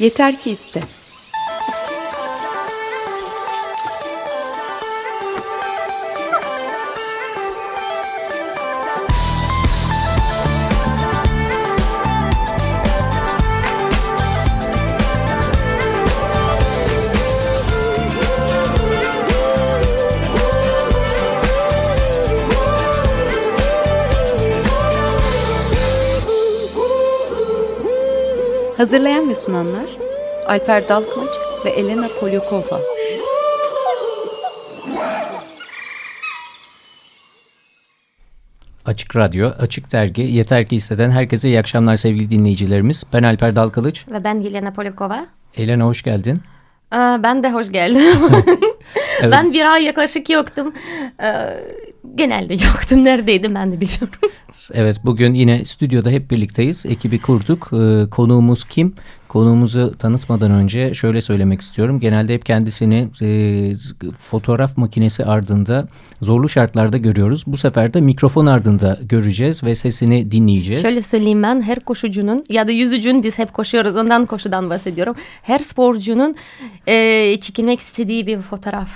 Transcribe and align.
Yeter 0.00 0.40
ki 0.40 0.50
iste. 0.50 0.80
Hazırlayan 28.80 29.28
ve 29.28 29.34
sunanlar 29.34 29.86
Alper 30.46 30.88
Dalkılıç 30.88 31.30
ve 31.64 31.70
Elena 31.70 32.08
Polyakova. 32.20 32.80
Açık 38.84 39.16
Radyo, 39.16 39.50
Açık 39.58 39.92
Dergi, 39.92 40.22
Yeter 40.22 40.66
Ki 40.66 40.76
İsteden 40.76 41.10
herkese 41.10 41.48
iyi 41.48 41.58
akşamlar 41.58 41.96
sevgili 41.96 42.30
dinleyicilerimiz. 42.30 43.04
Ben 43.12 43.22
Alper 43.22 43.56
Dalkılıç. 43.56 44.06
Ve 44.10 44.24
ben 44.24 44.34
Yelena 44.34 44.72
Polyakova. 44.72 45.26
Elena 45.56 45.84
hoş 45.84 46.02
geldin. 46.02 46.38
Ben 46.92 47.42
de 47.42 47.50
hoş 47.50 47.72
geldim. 47.72 48.02
evet. 49.22 49.32
Ben 49.32 49.52
bir 49.52 49.72
ay 49.72 49.84
yaklaşık 49.84 50.30
yoktum. 50.30 50.72
Genelde 52.14 52.54
yoktum. 52.54 53.04
Neredeydim 53.04 53.54
ben 53.54 53.72
de 53.72 53.80
bilmiyorum. 53.80 54.18
Evet 54.74 54.96
bugün 55.04 55.34
yine 55.34 55.64
stüdyoda 55.64 56.10
hep 56.10 56.30
birlikteyiz. 56.30 56.86
Ekibi 56.86 57.18
kurduk. 57.20 57.70
Konuğumuz 58.10 58.64
kim? 58.64 58.94
Konuğumuzu 59.28 59.98
tanıtmadan 59.98 60.50
önce 60.50 60.94
şöyle 60.94 61.20
söylemek 61.20 61.60
istiyorum. 61.60 62.00
Genelde 62.00 62.34
hep 62.34 62.46
kendisini 62.46 63.08
e, 63.22 63.72
fotoğraf 64.18 64.76
makinesi 64.76 65.24
ardında 65.24 65.88
zorlu 66.20 66.48
şartlarda 66.48 66.96
görüyoruz. 66.96 67.44
Bu 67.46 67.56
sefer 67.56 67.94
de 67.94 68.00
mikrofon 68.00 68.46
ardında 68.46 68.98
göreceğiz 69.02 69.64
ve 69.64 69.74
sesini 69.74 70.30
dinleyeceğiz. 70.30 70.82
Şöyle 70.82 71.02
söyleyeyim 71.02 71.42
ben 71.42 71.62
her 71.62 71.80
koşucunun 71.80 72.44
ya 72.48 72.68
da 72.68 72.72
yüzücünün 72.72 73.22
biz 73.22 73.38
hep 73.38 73.52
koşuyoruz 73.52 73.96
ondan 73.96 74.26
koşudan 74.26 74.70
bahsediyorum. 74.70 75.14
Her 75.42 75.58
sporcunun 75.58 76.36
e, 76.86 77.36
çekilmek 77.40 77.80
istediği 77.80 78.26
bir 78.26 78.38
fotoğraf. 78.38 78.88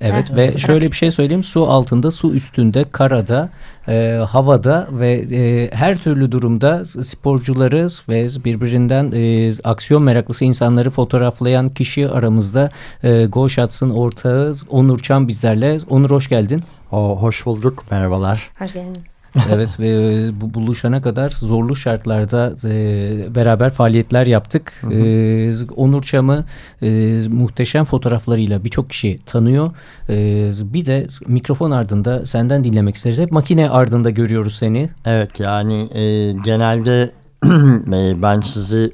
Evet 0.00 0.36
ve 0.36 0.58
şöyle 0.58 0.86
bir 0.86 0.96
şey 0.96 1.10
söyleyeyim 1.10 1.42
su 1.42 1.66
altında 1.66 2.10
su 2.10 2.34
üstünde 2.34 2.84
karada 2.92 3.50
e, 3.88 4.24
havada 4.28 4.88
ve 4.92 5.12
e, 5.12 5.70
her 5.72 5.98
türlü 5.98 6.32
durumda 6.32 6.84
sporcuları 6.84 7.88
ve 8.08 8.26
birbirinden 8.44 9.12
e, 9.14 9.50
aksiyon 9.64 10.02
meraklısı 10.02 10.44
insanları 10.44 10.90
fotoğraflayan 10.90 11.68
kişi 11.68 12.08
aramızda 12.08 12.70
e, 13.02 13.26
Go 13.26 13.48
Shots'ın 13.48 13.90
ortağı 13.90 14.52
Onur 14.70 14.98
Çam 14.98 15.28
bizlerle. 15.28 15.76
Onur 15.90 16.10
hoş 16.10 16.28
geldin. 16.28 16.62
O, 16.92 17.22
hoş 17.22 17.46
bulduk 17.46 17.84
merhabalar. 17.90 18.50
Hoş 18.58 18.72
geldin. 18.72 19.17
evet 19.52 19.80
ve 19.80 20.40
bu 20.40 20.54
buluşana 20.54 21.02
kadar 21.02 21.28
zorlu 21.28 21.76
şartlarda 21.76 22.54
e, 22.64 23.34
beraber 23.34 23.72
faaliyetler 23.72 24.26
yaptık. 24.26 24.72
Hı 24.80 24.86
hı. 24.86 24.92
E, 24.92 25.52
Onur 25.76 26.02
Çam'ı 26.02 26.44
e, 26.82 27.20
muhteşem 27.28 27.84
fotoğraflarıyla 27.84 28.64
birçok 28.64 28.90
kişi 28.90 29.18
tanıyor. 29.26 29.70
E, 30.08 30.50
bir 30.62 30.86
de 30.86 31.06
mikrofon 31.26 31.70
ardında 31.70 32.26
senden 32.26 32.64
dinlemek 32.64 32.96
isteriz. 32.96 33.18
Hep 33.18 33.32
makine 33.32 33.70
ardında 33.70 34.10
görüyoruz 34.10 34.54
seni. 34.54 34.88
Evet 35.04 35.40
yani 35.40 35.98
e, 35.98 36.32
genelde 36.32 37.10
ben 38.22 38.40
sizi 38.40 38.92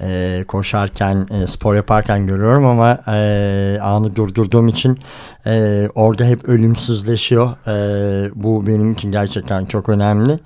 e, 0.00 0.44
koşarken, 0.48 1.26
e, 1.30 1.46
spor 1.46 1.74
yaparken 1.74 2.26
görüyorum 2.26 2.66
ama 2.66 2.98
e, 3.06 3.78
anı 3.82 4.16
durdurduğum 4.16 4.68
için 4.68 4.98
e, 5.46 5.88
orada 5.94 6.24
hep 6.24 6.44
ölümsüzleşiyor. 6.44 7.50
E, 7.66 8.30
bu 8.34 8.66
benim 8.66 8.92
için 8.92 9.12
gerçekten 9.12 9.64
çok 9.64 9.88
önemli. 9.88 10.38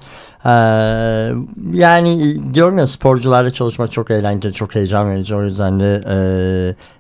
Ee, 0.44 0.50
yani 1.72 2.36
diyorum 2.54 2.78
ya 2.78 2.86
sporcularla 2.86 3.50
çalışmak 3.50 3.92
çok 3.92 4.10
eğlenceli, 4.10 4.52
çok 4.52 4.74
heyecan 4.74 5.10
verici. 5.10 5.34
O 5.34 5.44
yüzden 5.44 5.80
de 5.80 6.02
e, 6.08 6.16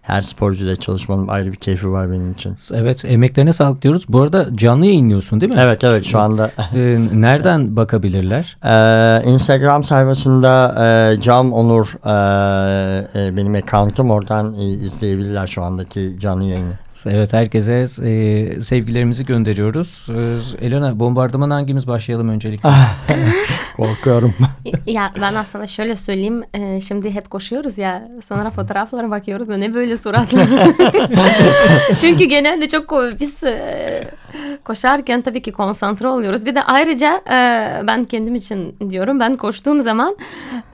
her 0.08 0.20
sporcuyla 0.20 0.76
çalışmanın 0.76 1.28
ayrı 1.28 1.52
bir 1.52 1.56
keyfi 1.56 1.92
var 1.92 2.10
benim 2.10 2.30
için. 2.30 2.56
Evet 2.74 3.04
emeklerine 3.04 3.52
sağlık 3.52 3.82
diyoruz. 3.82 4.04
Bu 4.08 4.20
arada 4.20 4.46
canlı 4.56 4.86
yayınlıyorsun 4.86 5.40
değil 5.40 5.52
mi? 5.52 5.58
Evet 5.60 5.84
evet 5.84 6.04
şu 6.04 6.18
anda. 6.18 6.50
Ee, 6.74 6.98
nereden 7.12 7.76
bakabilirler? 7.76 8.56
Ee, 8.64 9.28
Instagram 9.30 9.84
sayfasında 9.84 10.74
e, 10.86 11.20
Cam 11.20 11.52
Onur 11.52 11.86
e, 12.04 13.26
e, 13.26 13.36
benim 13.36 13.54
accountum 13.54 14.10
oradan 14.10 14.54
e, 14.54 14.64
izleyebilirler 14.64 15.46
şu 15.46 15.62
andaki 15.62 16.16
canlı 16.20 16.44
yayını. 16.44 16.72
Evet 17.06 17.32
herkese 17.32 17.86
e, 18.02 18.60
sevgilerimizi 18.60 19.26
gönderiyoruz. 19.26 20.06
E, 20.60 20.66
Elena 20.66 21.00
bombardıman 21.00 21.50
hangimiz 21.50 21.86
başlayalım 21.86 22.28
öncelikle? 22.28 22.68
Korkuyorum. 23.76 24.34
ya 24.86 25.12
ben 25.20 25.34
aslında 25.34 25.66
şöyle 25.66 25.96
söyleyeyim. 25.96 26.42
E, 26.54 26.80
şimdi 26.80 27.10
hep 27.10 27.30
koşuyoruz 27.30 27.78
ya 27.78 28.08
sonra 28.24 28.50
fotoğraflara 28.50 29.10
bakıyoruz 29.10 29.48
ve 29.48 29.60
ne 29.60 29.74
böyle 29.74 29.97
suratlar. 29.98 30.46
Çünkü 32.00 32.24
genelde 32.24 32.68
çok 32.68 32.92
biz 33.20 33.44
e, 33.44 34.04
koşarken 34.64 35.22
tabii 35.22 35.42
ki 35.42 35.52
konsantre 35.52 36.08
oluyoruz. 36.08 36.46
Bir 36.46 36.54
de 36.54 36.62
ayrıca 36.62 37.20
e, 37.30 37.86
ben 37.86 38.04
kendim 38.04 38.34
için 38.34 38.76
diyorum 38.90 39.20
ben 39.20 39.36
koştuğum 39.36 39.80
zaman 39.80 40.16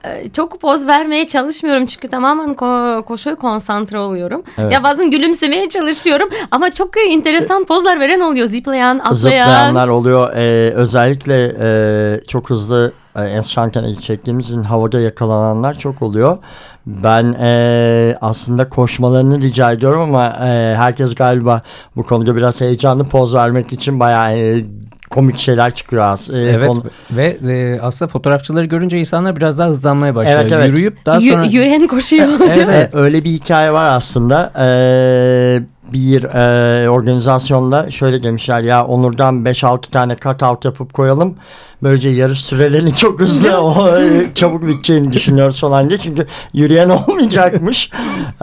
e, 0.03 0.29
çok 0.29 0.61
poz 0.61 0.87
vermeye 0.87 1.27
çalışmıyorum. 1.27 1.85
Çünkü 1.85 2.07
tamamen 2.07 2.53
ko 2.53 3.03
koşuya 3.07 3.35
konsantre 3.35 3.99
oluyorum. 3.99 4.43
Evet. 4.57 4.73
Ya 4.73 4.83
bazen 4.83 5.11
gülümsemeye 5.11 5.69
çalışıyorum 5.69 6.29
ama 6.51 6.69
çok 6.69 6.89
enteresan 7.09 7.63
pozlar 7.63 7.99
veren 7.99 8.19
oluyor. 8.19 8.47
Zıplayan, 8.47 8.99
atlayan. 8.99 9.15
Zıplayanlar 9.15 9.87
oluyor. 9.87 10.33
Ee, 10.35 10.73
özellikle 10.73 11.55
e, 11.59 12.21
çok 12.27 12.49
hızlı 12.49 12.91
e, 13.15 13.23
Esşanken'e 13.23 13.95
çektiğimiz 13.95 14.45
için 14.49 14.63
havada 14.63 14.99
yakalananlar 14.99 15.73
çok 15.73 16.01
oluyor. 16.01 16.37
Ben 16.85 17.35
e, 17.39 18.17
aslında 18.21 18.69
koşmalarını 18.69 19.41
rica 19.41 19.71
ediyorum 19.71 20.01
ama 20.01 20.27
e, 20.27 20.75
herkes 20.75 21.15
galiba 21.15 21.61
bu 21.95 22.03
konuda 22.03 22.35
biraz 22.35 22.61
heyecanlı 22.61 23.09
poz 23.09 23.35
vermek 23.45 23.73
için 23.73 23.99
bayağı 23.99 24.37
e, 24.37 24.65
komik 25.09 25.37
şeyler 25.37 25.75
çıkıyor 25.75 26.03
aslında. 26.03 26.49
Evet 26.49 26.67
konu... 26.67 26.83
ve 27.11 27.37
e, 27.47 27.79
aslında 27.79 28.09
fotoğrafçıları 28.09 28.65
görünce 28.65 28.99
insanlar 28.99 29.35
biraz 29.35 29.59
daha 29.59 29.69
hızlanmaya 29.69 30.15
başlıyor. 30.15 30.39
Evet, 30.41 30.51
evet. 30.51 30.67
Yürüyüp 30.67 31.05
daha 31.05 31.21
sonra... 31.21 31.43
Y 31.43 31.51
yürüyen 31.51 31.87
koşuyor. 31.87 32.27
evet, 32.49 32.67
evet. 32.69 32.95
Öyle 32.95 33.23
bir 33.23 33.29
hikaye 33.29 33.71
var 33.71 33.95
aslında. 33.95 34.53
Ee, 34.59 35.63
bir 35.95 36.23
e, 36.23 36.89
organizasyonda 36.89 37.91
şöyle 37.91 38.23
demişler 38.23 38.61
ya 38.61 38.85
Onur'dan 38.85 39.35
5-6 39.35 39.89
tane 39.89 40.15
cut 40.23 40.43
out 40.43 40.65
yapıp 40.65 40.93
koyalım. 40.93 41.35
Böylece 41.83 42.09
yarış 42.09 42.45
sürelerini 42.45 42.95
çok 42.95 43.19
hızlı 43.19 43.57
o, 43.57 43.97
çabuk 44.33 44.67
biteceğini 44.67 45.13
düşünüyoruz 45.13 45.59
falan 45.61 45.89
diye. 45.89 45.99
Çünkü 45.99 46.25
yürüyen 46.53 46.89
olmayacakmış. 47.07 47.89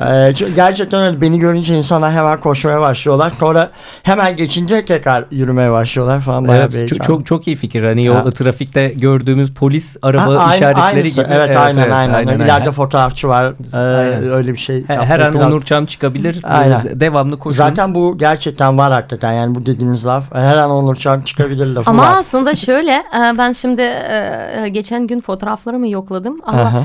e, 0.02 0.32
gerçekten 0.56 1.02
öyle 1.04 1.20
beni 1.20 1.38
görünce 1.38 1.74
insanlar 1.74 2.12
hemen 2.12 2.40
koşmaya 2.40 2.80
başlıyorlar. 2.80 3.32
Sonra 3.40 3.70
hemen 4.02 4.36
geçince 4.36 4.84
tekrar 4.84 5.24
yürümeye 5.30 5.72
başlıyorlar 5.72 6.20
falan. 6.20 6.44
Evet, 6.44 6.88
çok, 6.88 7.02
çok, 7.02 7.26
çok 7.26 7.46
iyi 7.46 7.56
fikir. 7.56 7.82
Hani 7.82 8.08
ha. 8.08 8.24
o 8.26 8.30
trafikte 8.30 8.88
gördüğümüz 8.88 9.54
polis 9.54 9.96
araba 10.02 10.46
ha, 10.46 10.54
işaretleri 10.54 10.84
aynısı. 10.84 11.20
gibi. 11.20 11.34
Evet, 11.34 11.48
evet 11.48 11.56
aynen 11.56 11.78
evet, 11.78 11.92
aynen. 11.92 12.14
aynen. 12.14 12.38
İleride 12.38 12.70
fotoğrafçı 12.70 13.28
var. 13.28 13.52
Ee, 13.74 14.30
öyle 14.30 14.52
bir 14.52 14.58
şey. 14.58 14.84
Her, 14.86 14.96
her 14.96 15.20
an 15.20 15.34
Onur 15.34 15.62
Çam 15.62 15.86
çıkabilir. 15.86 16.40
Aynen. 16.44 17.00
Devamlı 17.00 17.32
devamlı 17.32 17.38
koşun. 17.42 17.56
Zaten 17.56 17.94
bu 17.94 18.18
gerçekten 18.18 18.78
var 18.78 18.92
hakikaten 18.92 19.32
yani 19.32 19.54
bu 19.54 19.66
dediğiniz 19.66 20.06
laf. 20.06 20.34
Her 20.34 20.58
an 20.58 20.70
Onur 20.70 20.96
Çam 20.96 21.20
çıkabilir 21.22 21.66
lafı 21.66 21.90
Ama 21.90 22.02
var. 22.02 22.16
aslında 22.16 22.56
şöyle 22.56 22.92
e, 22.92 23.38
ben 23.38 23.52
şimdi 23.52 23.82
e, 23.82 24.68
geçen 24.68 25.06
gün 25.06 25.20
fotoğraflarımı 25.20 25.88
yokladım 25.88 26.40
ama 26.44 26.84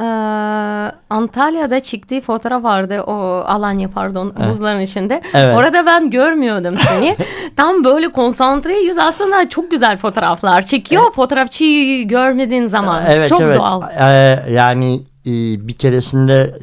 Ee, 0.00 0.04
Antalya'da 1.10 1.80
çıktığı 1.80 2.20
fotoğraf 2.20 2.62
vardı 2.62 3.02
o 3.02 3.12
Alanya 3.46 3.88
pardon 3.88 4.32
evet. 4.38 4.50
buzların 4.50 4.80
içinde. 4.80 5.22
Evet. 5.34 5.58
Orada 5.58 5.86
ben 5.86 6.10
görmüyordum 6.10 6.74
seni. 6.88 7.16
Tam 7.56 7.84
böyle 7.84 8.12
konsantre 8.12 8.78
yüz 8.78 8.98
aslında 8.98 9.48
çok 9.48 9.70
güzel 9.70 9.96
fotoğraflar 9.96 10.62
çekiyor. 10.62 11.02
Evet. 11.04 11.14
Fotoğrafçıyı 11.14 12.08
görmediğin 12.08 12.66
zaman 12.66 13.02
evet, 13.08 13.28
çok 13.28 13.40
evet. 13.40 13.58
doğal. 13.58 13.82
Ee, 14.00 14.44
yani 14.50 15.02
bir 15.66 15.72
keresinde 15.72 16.54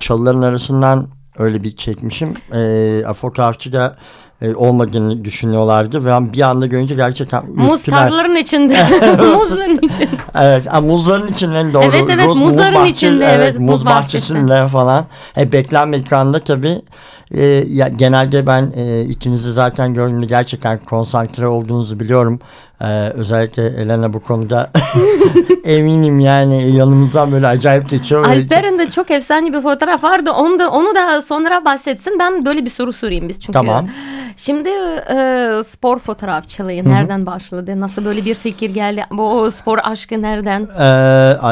çalıların 0.00 0.42
arasından 0.42 1.08
öyle 1.38 1.62
bir 1.62 1.76
çekmişim. 1.76 2.34
E, 2.52 3.12
fotoğrafçı 3.14 3.72
da 3.72 3.96
e, 4.42 4.54
olmadığını 4.54 5.24
düşünüyorlardı 5.24 6.04
ve 6.04 6.32
bir 6.32 6.40
anda 6.40 6.66
görünce 6.66 6.94
gerçekten 6.94 7.50
Muz 7.50 7.82
tarlaların 7.82 8.36
içinde. 8.36 8.74
muzların 9.36 9.78
içinde. 9.78 10.08
Evet, 10.34 10.66
muzların 10.82 11.28
içinde 11.28 11.74
doğru. 11.74 11.84
Evet 11.84 12.04
evet 12.10 12.26
muzların 12.26 12.74
bahçe, 12.74 12.90
içinde 12.90 13.24
evet, 13.24 13.58
muz, 13.58 13.86
bahçesinde 13.86 14.50
bahçesi. 14.50 14.72
falan. 14.72 15.06
E, 15.36 15.52
beklenmedik 15.52 16.12
anda 16.12 16.40
tabii 16.40 16.82
e, 17.30 17.44
ya, 17.68 17.88
genelde 17.88 18.46
ben 18.46 18.72
e, 18.76 19.00
ikinizi 19.00 19.52
zaten 19.52 19.94
gördüğümde 19.94 20.26
gerçekten 20.26 20.78
konsantre 20.78 21.46
olduğunuzu 21.46 22.00
biliyorum. 22.00 22.40
Ee, 22.80 23.08
özellikle 23.08 23.66
Elena 23.66 24.12
bu 24.12 24.20
konuda 24.20 24.70
eminim 25.64 26.20
yani 26.20 26.76
yanımızdan 26.76 27.32
böyle 27.32 27.46
acayip 27.46 27.90
geçiyor. 27.90 28.24
Alper'in 28.24 28.78
de 28.78 28.90
çok 28.90 29.10
efsane 29.10 29.52
bir 29.52 29.60
fotoğraf 29.60 30.04
vardı. 30.04 30.30
Onu 30.30 30.58
da 30.58 30.70
onu 30.70 30.94
da 30.94 31.22
sonra 31.22 31.64
bahsetsin. 31.64 32.18
Ben 32.18 32.44
böyle 32.44 32.64
bir 32.64 32.70
soru 32.70 32.92
sorayım 32.92 33.28
biz 33.28 33.40
çünkü. 33.40 33.52
Tamam. 33.52 33.88
Şimdi 34.36 34.68
e, 35.14 35.50
spor 35.66 35.98
fotoğrafçılığı 35.98 36.90
nereden 36.90 37.26
başladı? 37.26 37.80
Nasıl 37.80 38.04
böyle 38.04 38.24
bir 38.24 38.34
fikir 38.34 38.70
geldi? 38.70 39.04
Bu 39.10 39.50
spor 39.50 39.78
aşkı 39.82 40.22
nereden? 40.22 40.68
Ee, 40.78 40.84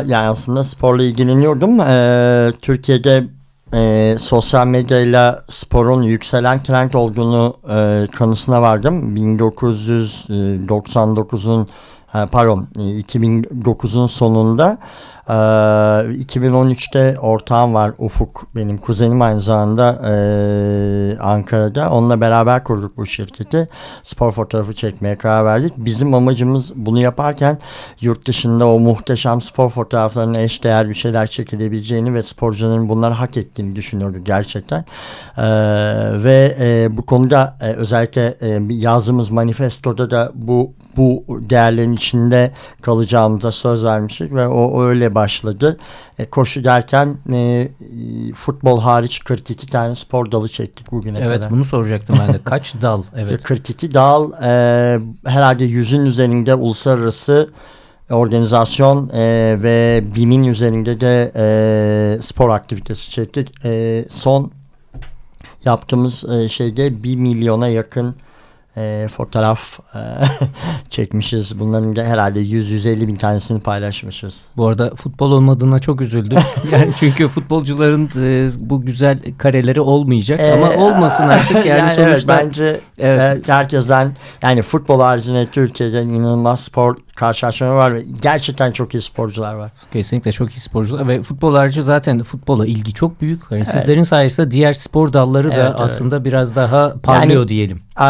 yani 0.06 0.28
aslında 0.28 0.64
sporla 0.64 1.02
ilgileniyordum. 1.02 1.81
Ee, 1.81 2.52
Türkiye'de 2.62 3.25
e, 3.75 4.15
sosyal 4.19 4.67
medyayla 4.67 5.45
sporun 5.49 6.03
yükselen 6.03 6.63
trend 6.63 6.93
olduğunu 6.93 7.57
e, 7.69 8.07
kanısına 8.07 8.63
vardım. 8.63 9.17
1999'un 9.17 11.69
pardon 12.33 12.67
2009'un 12.77 14.07
sonunda 14.07 14.79
2013'te 15.32 17.19
ortağım 17.20 17.75
var 17.75 17.93
Ufuk 17.99 18.46
benim 18.55 18.78
kuzenim 18.78 19.23
aynı 19.23 19.40
zamanda 19.40 19.93
e, 20.05 21.19
Ankara'da. 21.19 21.90
Onunla 21.90 22.20
beraber 22.20 22.64
kurduk 22.64 22.96
bu 22.96 23.06
şirketi. 23.06 23.69
Spor 24.02 24.32
fotoğrafı 24.32 24.75
çekmeye 24.75 25.19
karar 25.19 25.44
verdik. 25.44 25.73
Bizim 25.76 26.14
amacımız 26.14 26.73
bunu 26.76 27.00
yaparken 27.00 27.58
yurt 28.00 28.26
dışında 28.26 28.69
o 28.69 28.78
muhteşem 28.78 29.40
spor 29.40 29.70
fotoğraflarına 29.70 30.40
eş 30.40 30.64
değer 30.64 30.88
bir 30.88 30.94
şeyler 30.94 31.26
çekilebileceğini 31.26 32.14
ve 32.14 32.23
sporcuların 32.23 32.88
bunları 32.88 33.14
hak 33.14 33.37
ettiğini 33.37 33.76
düşünüyorduk 33.76 34.26
gerçekten. 34.26 34.84
E, 35.37 35.44
ve 36.25 36.56
e, 36.61 36.96
bu 36.96 37.06
konuda 37.06 37.56
e, 37.61 37.73
özellikle 37.73 38.37
e, 38.40 38.61
yazdığımız 38.69 39.31
manifestoda 39.31 40.11
da 40.11 40.32
bu 40.34 40.73
bu 40.96 41.25
değerlerin 41.28 41.93
içinde 41.93 42.50
kalacağımıza 42.82 43.52
söz 43.52 43.84
vermiştik 43.84 44.34
ve 44.34 44.49
o 44.49 44.82
öyle 44.82 45.14
başladı. 45.17 45.77
E, 46.19 46.31
koşu 46.31 46.65
derken 46.65 47.17
e, 47.33 47.69
futbol 48.35 48.81
hariç 48.81 49.21
42 49.25 49.67
tane 49.67 49.95
spor 49.95 50.31
dalı 50.31 50.49
çektik 50.49 50.93
bugüne 50.93 51.19
evet, 51.19 51.27
kadar. 51.27 51.37
Evet 51.37 51.51
bunu 51.51 51.65
soracaktım 51.65 52.17
ben 52.21 52.35
de. 52.35 52.41
Kaç 52.45 52.75
dal? 52.83 53.03
Evet. 53.17 53.43
42 53.43 53.95
dal 53.95 54.33
e, 54.33 55.01
herhalde 55.25 55.65
yüzün 55.65 56.01
üzerinde 56.01 56.55
uluslararası 56.55 57.51
organizasyon 58.11 59.09
e, 59.09 59.23
ve 59.63 60.05
BİM'in 60.15 60.45
üzerinde 60.45 61.01
de 61.01 61.33
e, 61.37 62.23
spor 62.23 62.51
aktivitesi 62.51 63.11
çektik. 63.11 63.65
E, 63.65 64.05
son 64.11 64.51
yaptığımız 65.65 66.25
e, 66.25 66.49
şeyde 66.49 67.03
1 67.03 67.17
milyona 67.17 67.69
yakın 67.69 68.17
e, 68.76 69.08
fotoğraf 69.08 69.81
e, 69.94 69.99
çekmişiz. 70.88 71.61
Bunların 71.61 71.96
da 71.96 72.05
herhalde 72.05 72.40
100-150 72.40 73.06
bin 73.06 73.17
tanesini 73.17 73.61
paylaşmışız. 73.61 74.44
Bu 74.56 74.67
arada 74.67 74.94
futbol 74.94 75.32
olmadığına 75.32 75.78
çok 75.78 76.00
üzüldüm. 76.00 76.38
yani 76.73 76.93
çünkü 76.96 77.28
futbolcuların 77.28 78.11
e, 78.17 78.49
bu 78.58 78.82
güzel 78.82 79.19
kareleri 79.38 79.81
olmayacak 79.81 80.40
ee, 80.40 80.52
ama 80.52 80.84
olmasın 80.84 81.23
artık. 81.23 81.56
Yani, 81.67 81.78
yani 81.78 81.90
sonuçta 81.90 82.34
evet, 82.34 82.44
bence 82.46 82.81
evet. 82.99 83.49
E, 83.49 83.52
herkesten 83.52 84.17
yani 84.43 84.62
futbol 84.62 85.00
haricinde 85.00 85.46
Türkiye'de 85.46 86.02
inanılmaz 86.02 86.61
spor 86.61 86.96
karşılaşmaları 87.14 87.76
var 87.76 87.94
ve 87.94 88.02
gerçekten 88.23 88.73
çok 88.73 88.94
iyi 88.94 89.02
sporcular 89.02 89.55
var. 89.55 89.73
Kesinlikle 89.93 90.32
çok 90.32 90.56
iyi 90.56 90.61
sporcular 90.61 91.08
ve 91.08 91.23
futbol 91.23 91.55
harici 91.55 91.82
zaten 91.82 92.23
futbola 92.23 92.67
ilgi 92.67 92.93
çok 92.93 93.20
büyük. 93.20 93.40
Yani 93.50 93.58
evet. 93.58 93.69
Sizlerin 93.69 94.02
sayesinde 94.02 94.50
diğer 94.50 94.73
spor 94.73 95.12
dalları 95.12 95.50
da 95.50 95.55
evet, 95.55 95.75
aslında 95.78 96.17
evet. 96.17 96.26
biraz 96.26 96.56
daha 96.56 96.94
parlıyor 97.02 97.40
yani, 97.40 97.49
diyelim. 97.49 97.86
E, 98.01 98.07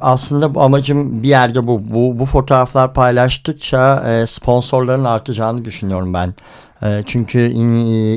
aslında 0.00 0.54
bu 0.54 0.62
amacım 0.62 1.22
bir 1.22 1.28
yerde 1.28 1.66
bu. 1.66 1.80
Bu, 1.94 2.18
bu 2.18 2.26
fotoğraflar 2.26 2.94
paylaştıkça 2.94 4.10
e, 4.10 4.26
sponsorların 4.26 5.04
artacağını 5.04 5.64
düşünüyorum 5.64 6.14
ben. 6.14 6.34
E, 6.82 7.02
çünkü 7.06 7.38
e, 7.38 7.62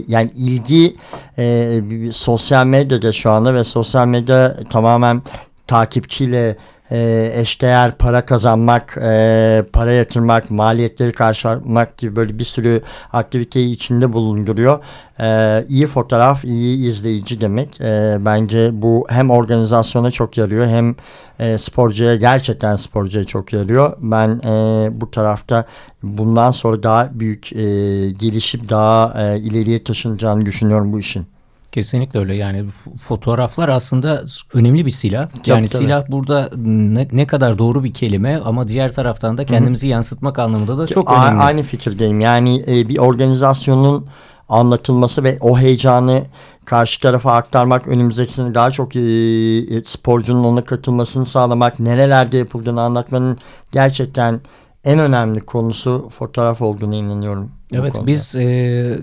yani 0.07 0.31
ilgi 0.35 0.95
e, 1.37 1.81
sosyal 2.11 2.65
medyada 2.65 3.11
şu 3.11 3.31
anda 3.31 3.53
ve 3.53 3.63
sosyal 3.63 4.07
medya 4.07 4.55
tamamen 4.69 5.21
takipçiyle 5.67 6.57
e, 6.91 7.31
eşdeğer 7.35 7.97
para 7.97 8.25
kazanmak, 8.25 8.97
e, 8.97 9.63
para 9.73 9.91
yatırmak, 9.91 10.51
maliyetleri 10.51 11.11
karşılamak 11.11 11.97
gibi 11.97 12.15
böyle 12.15 12.39
bir 12.39 12.43
sürü 12.43 12.81
aktiviteyi 13.13 13.75
içinde 13.75 14.13
bulunduruyor. 14.13 14.79
E, 15.19 15.65
iyi 15.67 15.87
fotoğraf, 15.87 16.45
iyi 16.45 16.87
izleyici 16.87 17.41
demek. 17.41 17.81
E, 17.81 18.17
bence 18.19 18.69
bu 18.73 19.05
hem 19.09 19.29
organizasyona 19.29 20.11
çok 20.11 20.37
yarıyor 20.37 20.67
hem 20.67 20.95
e, 21.39 21.57
sporcuya 21.57 22.15
gerçekten 22.15 22.75
sporcuya 22.75 23.25
çok 23.25 23.53
yarıyor. 23.53 23.97
Ben 23.99 24.29
e, 24.29 24.89
bu 25.01 25.11
tarafta 25.11 25.65
bundan 26.03 26.51
sonra 26.51 26.83
daha 26.83 27.09
büyük 27.13 27.53
e, 27.53 27.65
gelişip 28.11 28.69
daha 28.69 29.23
e, 29.23 29.39
ileriye 29.39 29.83
taşınacağını 29.83 30.45
düşünüyorum 30.45 30.93
bu 30.93 30.99
işin. 30.99 31.32
Kesinlikle 31.73 32.19
öyle 32.19 32.35
yani 32.35 32.65
fotoğraflar 33.01 33.69
aslında 33.69 34.23
önemli 34.53 34.85
bir 34.85 34.91
silah. 34.91 35.29
Yani 35.45 35.67
tabii. 35.67 35.83
silah 35.83 36.05
burada 36.09 36.49
ne, 36.65 37.07
ne 37.11 37.27
kadar 37.27 37.57
doğru 37.57 37.83
bir 37.83 37.93
kelime 37.93 38.41
ama 38.45 38.67
diğer 38.67 38.93
taraftan 38.93 39.37
da 39.37 39.45
kendimizi 39.45 39.87
Hı 39.87 39.89
-hı. 39.89 39.91
yansıtmak 39.91 40.39
anlamında 40.39 40.77
da 40.77 40.87
çok 40.87 41.11
önemli. 41.11 41.41
Aynı 41.41 41.63
fikirdeyim 41.63 42.19
yani 42.19 42.63
e, 42.67 42.87
bir 42.89 42.97
organizasyonun 42.97 44.07
anlatılması 44.49 45.23
ve 45.23 45.37
o 45.41 45.59
heyecanı 45.59 46.23
karşı 46.65 47.01
tarafa 47.01 47.33
aktarmak 47.33 47.87
önümüzdeki 47.87 48.33
sene 48.33 48.55
daha 48.55 48.71
çok 48.71 48.95
e, 48.95 48.99
e, 48.99 49.83
sporcunun 49.85 50.43
ona 50.43 50.61
katılmasını 50.61 51.25
sağlamak 51.25 51.79
nerelerde 51.79 52.37
yapıldığını 52.37 52.81
anlatmanın 52.81 53.37
gerçekten 53.71 54.41
en 54.83 54.99
önemli 54.99 55.41
konusu 55.41 56.09
fotoğraf 56.09 56.61
olduğunu 56.61 56.95
inanıyorum. 56.95 57.51
Evet 57.71 57.93
biz 58.05 58.35
e, 58.35 58.97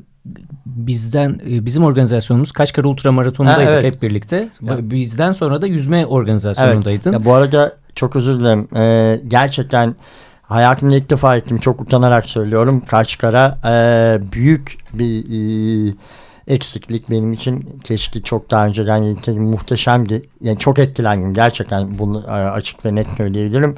bizden 0.66 1.40
e, 1.50 1.66
bizim 1.66 1.84
organizasyonumuz 1.84 2.52
Kaçkar 2.52 2.84
Ultramaraton'daydık 2.84 3.66
ha, 3.66 3.72
evet. 3.72 3.84
hep 3.84 4.02
birlikte. 4.02 4.48
Ya. 4.62 4.90
Bizden 4.90 5.32
sonra 5.32 5.62
da 5.62 5.66
yüzme 5.66 6.06
organizasyonundaydın. 6.06 7.10
Evet. 7.10 7.20
Ya, 7.20 7.24
bu 7.24 7.34
arada 7.34 7.76
çok 7.94 8.16
özür 8.16 8.40
dilerim. 8.40 8.68
Ee, 8.76 9.20
gerçekten 9.28 9.94
hayatımda 10.42 10.96
ilk 10.96 11.10
defa 11.10 11.36
ettim. 11.36 11.58
Çok 11.58 11.80
utanarak 11.80 12.26
söylüyorum. 12.26 12.82
Kaçkar'a 12.86 13.58
e, 13.64 14.32
büyük 14.32 14.78
bir 14.92 15.24
e, 15.90 15.92
eksiklik 16.50 17.10
benim 17.10 17.32
için 17.32 17.80
keşke 17.84 18.22
çok 18.22 18.50
daha 18.50 18.66
önceden 18.66 19.16
muhteşemdi. 19.38 20.22
Yani 20.40 20.58
çok 20.58 20.78
etkilendim 20.78 21.34
gerçekten 21.34 21.98
bunu 21.98 22.24
e, 22.26 22.30
açık 22.30 22.84
ve 22.84 22.94
net 22.94 23.06
söyleyebilirim. 23.16 23.74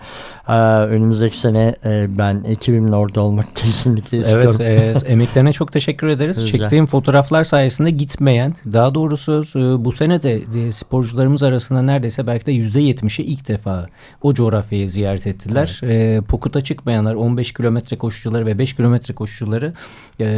E, 0.49 0.53
önümüzdeki 0.53 1.39
sene 1.39 1.75
e, 1.85 2.07
ben 2.19 2.45
ekibimle 2.49 2.97
orada 2.97 3.21
olmak 3.21 3.47
kesinlikle 3.57 4.19
istiyorum. 4.19 4.57
Evet, 4.61 5.07
e, 5.07 5.09
emeklerine 5.09 5.53
çok 5.53 5.73
teşekkür 5.73 6.07
ederiz. 6.07 6.41
Güzel. 6.41 6.59
Çektiğim 6.59 6.87
fotoğraflar 6.87 7.45
sayesinde 7.45 7.91
gitmeyen, 7.91 8.55
daha 8.73 8.95
doğrusu 8.95 9.45
bu 9.85 9.93
sene 9.93 10.23
de 10.23 10.73
sporcularımız 10.73 11.43
arasında 11.43 11.83
neredeyse 11.83 12.27
belki 12.27 12.47
de 12.47 12.53
yüzde 12.53 12.81
yetmişi 12.81 13.23
ilk 13.23 13.49
defa 13.49 13.87
o 14.23 14.35
coğrafyayı 14.35 14.91
ziyaret 14.91 15.27
ettiler. 15.27 15.81
Evet. 15.83 16.29
Pokut'a 16.29 16.61
çıkmayanlar 16.61 17.15
15 17.15 17.53
kilometre 17.53 17.99
koşucuları 17.99 18.47
ve 18.47 18.59
5 18.59 18.77
kilometre 18.77 19.15
koşucuları 19.15 19.73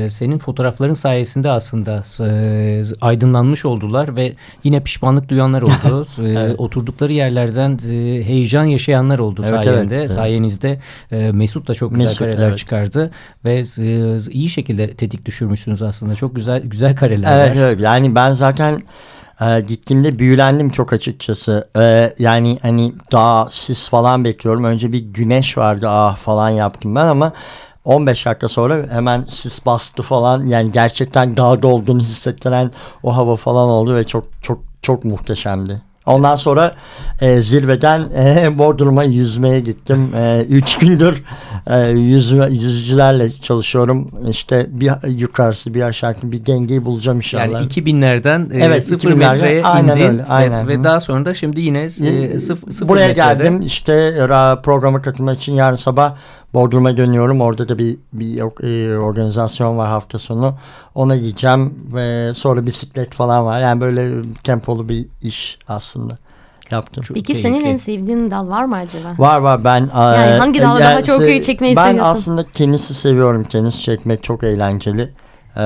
senin 0.08 0.38
fotoğrafların 0.38 0.94
sayesinde 0.94 1.50
aslında 1.50 2.02
e, 2.24 2.82
aydınlanmış 3.00 3.64
oldular 3.64 4.16
ve 4.16 4.32
yine 4.64 4.80
pişmanlık 4.80 5.28
duyanlar 5.28 5.62
oldu. 5.62 6.06
e, 6.22 6.28
evet. 6.28 6.60
Oturdukları 6.60 7.12
yerlerden 7.12 7.78
e, 7.88 8.24
heyecan 8.24 8.64
yaşayanlar 8.64 9.18
oldu 9.18 9.42
evet, 9.44 9.64
sayende. 9.64 9.96
Evet, 9.96 10.10
Sayenizde 10.10 10.78
e, 11.12 11.32
Mesut 11.32 11.68
da 11.68 11.74
çok 11.74 11.90
güzel 11.90 12.04
Mesut, 12.04 12.18
kareler 12.18 12.48
evet. 12.48 12.58
çıkardı 12.58 13.10
ve 13.44 13.62
e, 13.78 14.16
iyi 14.30 14.48
şekilde 14.48 14.90
tetik 14.90 15.26
düşürmüşsünüz 15.26 15.82
aslında. 15.82 16.14
Çok 16.14 16.36
güzel 16.36 16.62
güzel 16.62 16.96
kareler 16.96 17.38
evet, 17.38 17.56
var. 17.56 17.62
Evet 17.62 17.80
yani 17.80 18.14
ben 18.14 18.32
zaten 18.32 18.82
e, 19.40 19.60
gittiğimde 19.60 20.18
büyülendim 20.18 20.70
çok 20.70 20.92
açıkçası. 20.92 21.68
E, 21.76 22.14
yani 22.18 22.58
hani 22.62 22.92
daha 23.12 23.50
sis 23.50 23.88
falan 23.88 24.24
bekliyorum. 24.24 24.64
Önce 24.64 24.92
bir 24.92 24.98
güneş 24.98 25.58
vardı 25.58 25.86
ah 25.88 26.16
falan 26.16 26.50
yaptım 26.50 26.94
ben 26.94 27.06
ama 27.06 27.32
15 27.84 28.26
dakika 28.26 28.48
sonra 28.48 28.86
hemen 28.90 29.24
sis 29.28 29.66
bastı 29.66 30.02
falan 30.02 30.44
yani 30.44 30.72
gerçekten 30.72 31.36
dağda 31.36 31.68
olduğunu 31.68 32.00
hissettiren 32.00 32.70
o 33.02 33.16
hava 33.16 33.36
falan 33.36 33.68
oldu 33.68 33.94
ve 33.94 34.04
çok 34.04 34.24
çok 34.42 34.60
çok 34.82 35.04
muhteşemdi. 35.04 35.82
Ondan 36.06 36.36
sonra 36.36 36.74
e, 37.20 37.40
zirveden 37.40 38.04
e, 38.16 38.48
Bodrum'a 38.58 39.04
yüzmeye 39.04 39.60
gittim. 39.60 40.10
E, 40.16 40.44
üç 40.48 40.78
gündür 40.78 41.22
e, 41.66 41.78
yüzme, 41.88 42.46
yüzücülerle 42.50 43.32
çalışıyorum. 43.32 44.10
İşte 44.28 44.66
bir 44.68 44.92
yukarısı 45.08 45.74
bir 45.74 45.82
aşağı 45.82 46.14
bir 46.22 46.46
dengeyi 46.46 46.84
bulacağım 46.84 47.18
inşallah. 47.18 47.44
Yani 47.44 47.66
2000'lerden 47.66 48.52
e, 48.54 48.64
evet, 48.64 48.84
0 48.88 49.12
metreye 49.12 49.64
aynen 49.64 49.96
indin 49.96 50.04
öyle, 50.04 50.24
aynen. 50.24 50.68
Ve, 50.68 50.78
ve 50.78 50.84
daha 50.84 51.00
sonra 51.00 51.26
da 51.26 51.34
şimdi 51.34 51.60
yine 51.60 51.82
e, 51.82 51.90
sıf, 52.40 52.72
sıfır 52.72 52.88
Buraya 52.88 53.08
metrede. 53.08 53.26
geldim 53.26 53.62
işte 53.62 54.14
programı 54.62 55.02
katılmak 55.02 55.38
için 55.38 55.54
yarın 55.54 55.76
sabah 55.76 56.14
Bodrum'a 56.54 56.96
dönüyorum. 56.96 57.40
Orada 57.40 57.68
da 57.68 57.78
bir, 57.78 57.96
bir 58.12 58.38
e, 58.38 58.98
organizasyon 58.98 59.78
var 59.78 59.88
hafta 59.88 60.18
sonu. 60.18 60.54
Ona 60.94 61.16
gideceğim 61.16 61.74
ve 61.94 62.32
sonra 62.34 62.66
bisiklet 62.66 63.14
falan 63.14 63.44
var. 63.44 63.60
Yani 63.60 63.80
böyle 63.80 64.22
tempolu 64.44 64.88
bir 64.88 65.06
iş 65.22 65.58
aslında 65.68 66.18
yaptım. 66.70 67.02
Çok 67.02 67.14
Peki 67.14 67.32
keyifli. 67.32 67.48
senin 67.48 67.64
en 67.64 67.76
sevdiğin 67.76 68.30
dal 68.30 68.48
var 68.48 68.64
mı 68.64 68.76
acaba? 68.76 69.08
Var 69.18 69.38
var 69.38 69.64
ben. 69.64 69.90
Yani 69.94 70.38
hangi 70.38 70.60
dalı 70.62 70.80
daha 70.80 71.02
çok 71.02 71.20
se- 71.22 71.42
çekmeyi 71.42 71.76
ben 71.76 71.88
seviyorsun? 71.88 72.14
Ben 72.14 72.18
aslında 72.20 72.44
tenisi 72.52 72.94
seviyorum. 72.94 73.44
Tenis 73.44 73.80
çekmek 73.80 74.22
çok 74.22 74.44
eğlenceli. 74.44 75.12
Ee, 75.56 75.60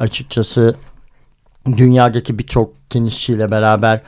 açıkçası 0.00 0.74
dünyadaki 1.66 2.38
birçok 2.38 2.90
tenisçiyle 2.90 3.50
beraber 3.50 4.00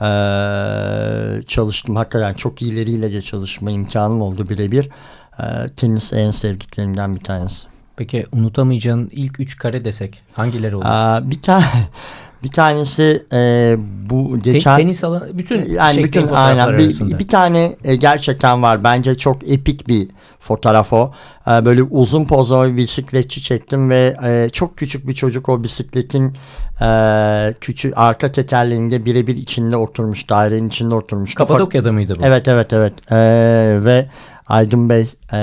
e, 0.00 1.46
çalıştım. 1.46 1.96
Hakikaten 1.96 2.34
çok 2.34 2.62
iyileriyle 2.62 3.12
de 3.12 3.22
çalışma 3.22 3.70
imkanım 3.70 4.22
oldu 4.22 4.48
birebir. 4.48 4.88
E, 5.38 5.44
tenis 5.76 6.12
en 6.12 6.30
sevdiklerimden 6.30 7.14
bir 7.14 7.20
tanesi. 7.20 7.66
Peki 7.96 8.26
unutamayacağın 8.32 9.10
ilk 9.12 9.40
üç 9.40 9.56
kare 9.56 9.84
desek 9.84 10.22
hangileri 10.32 10.76
olur? 10.76 10.84
Aa, 10.86 11.30
bir 11.30 11.40
tane 11.40 11.64
bir 12.42 12.48
tanesi 12.48 13.26
e, 13.32 13.76
bu 14.10 14.38
geçen 14.38 14.76
Te, 14.76 14.82
tenis 14.82 15.04
alanı 15.04 15.38
bütün 15.38 15.70
yani 15.70 16.04
bütün 16.04 16.28
aynen 16.28 16.78
bir, 16.78 17.18
bir 17.18 17.28
tane 17.28 17.76
e, 17.84 17.96
gerçekten 17.96 18.62
var. 18.62 18.84
Bence 18.84 19.18
çok 19.18 19.48
epik 19.48 19.88
bir 19.88 20.08
fotoğraf 20.40 20.92
o. 20.92 21.12
E, 21.46 21.64
böyle 21.64 21.82
uzun 21.82 22.24
pozlu 22.24 22.64
bir 22.64 22.76
bisikletçi 22.76 23.42
çektim 23.42 23.90
ve 23.90 24.16
e, 24.24 24.50
çok 24.52 24.76
küçük 24.78 25.08
bir 25.08 25.14
çocuk 25.14 25.48
o 25.48 25.62
bisikletin 25.62 26.32
e, 26.80 27.54
küçük 27.60 27.92
arka 27.96 28.32
tekerleğinde 28.32 29.04
birebir 29.04 29.36
içinde 29.36 29.76
oturmuş, 29.76 30.28
dairenin 30.28 30.68
içinde 30.68 30.94
oturmuş. 30.94 31.34
Kapadokya'da 31.34 31.92
mıydı 31.92 32.14
bu? 32.18 32.24
Evet 32.24 32.48
evet 32.48 32.72
evet. 32.72 33.12
E, 33.12 33.16
ve 33.84 34.06
Aydın 34.46 34.88
Bey 34.88 35.10
e, 35.32 35.36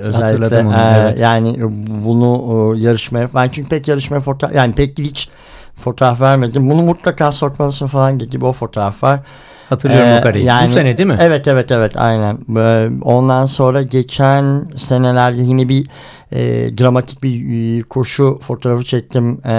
özellikle 0.00 0.60
onu, 0.60 0.74
e, 0.74 0.96
evet. 0.98 1.20
yani 1.20 1.56
bunu 2.04 2.74
e, 2.76 2.80
yarışmaya 2.80 3.28
ben 3.34 3.48
çünkü 3.48 3.68
pek 3.68 3.88
yarışmaya 3.88 4.20
fotoğraf 4.20 4.54
yani 4.54 4.74
pek 4.74 4.98
hiç 4.98 5.28
fotoğraf 5.76 6.20
vermedim. 6.20 6.70
Bunu 6.70 6.82
mutlaka 6.82 7.32
sokmalısın 7.32 7.86
falan 7.86 8.18
gibi 8.18 8.46
o 8.46 8.52
fotoğraf 8.52 9.02
var. 9.02 9.20
Hatırlıyorum 9.68 10.08
ee, 10.08 10.18
o 10.18 10.22
kareyi. 10.22 10.44
Yani, 10.44 10.66
Bu 10.66 10.72
sene 10.72 10.96
değil 10.96 11.06
mi? 11.06 11.16
Evet 11.20 11.48
evet 11.48 11.70
evet 11.70 11.96
aynen. 11.96 12.38
Ondan 13.02 13.46
sonra 13.46 13.82
geçen 13.82 14.64
senelerde 14.76 15.42
yine 15.42 15.68
bir 15.68 15.88
e, 16.32 16.38
dramatik 16.78 17.22
bir 17.22 17.78
e, 17.78 17.82
koşu 17.82 18.38
fotoğrafı 18.42 18.84
çektim. 18.84 19.46
E, 19.46 19.50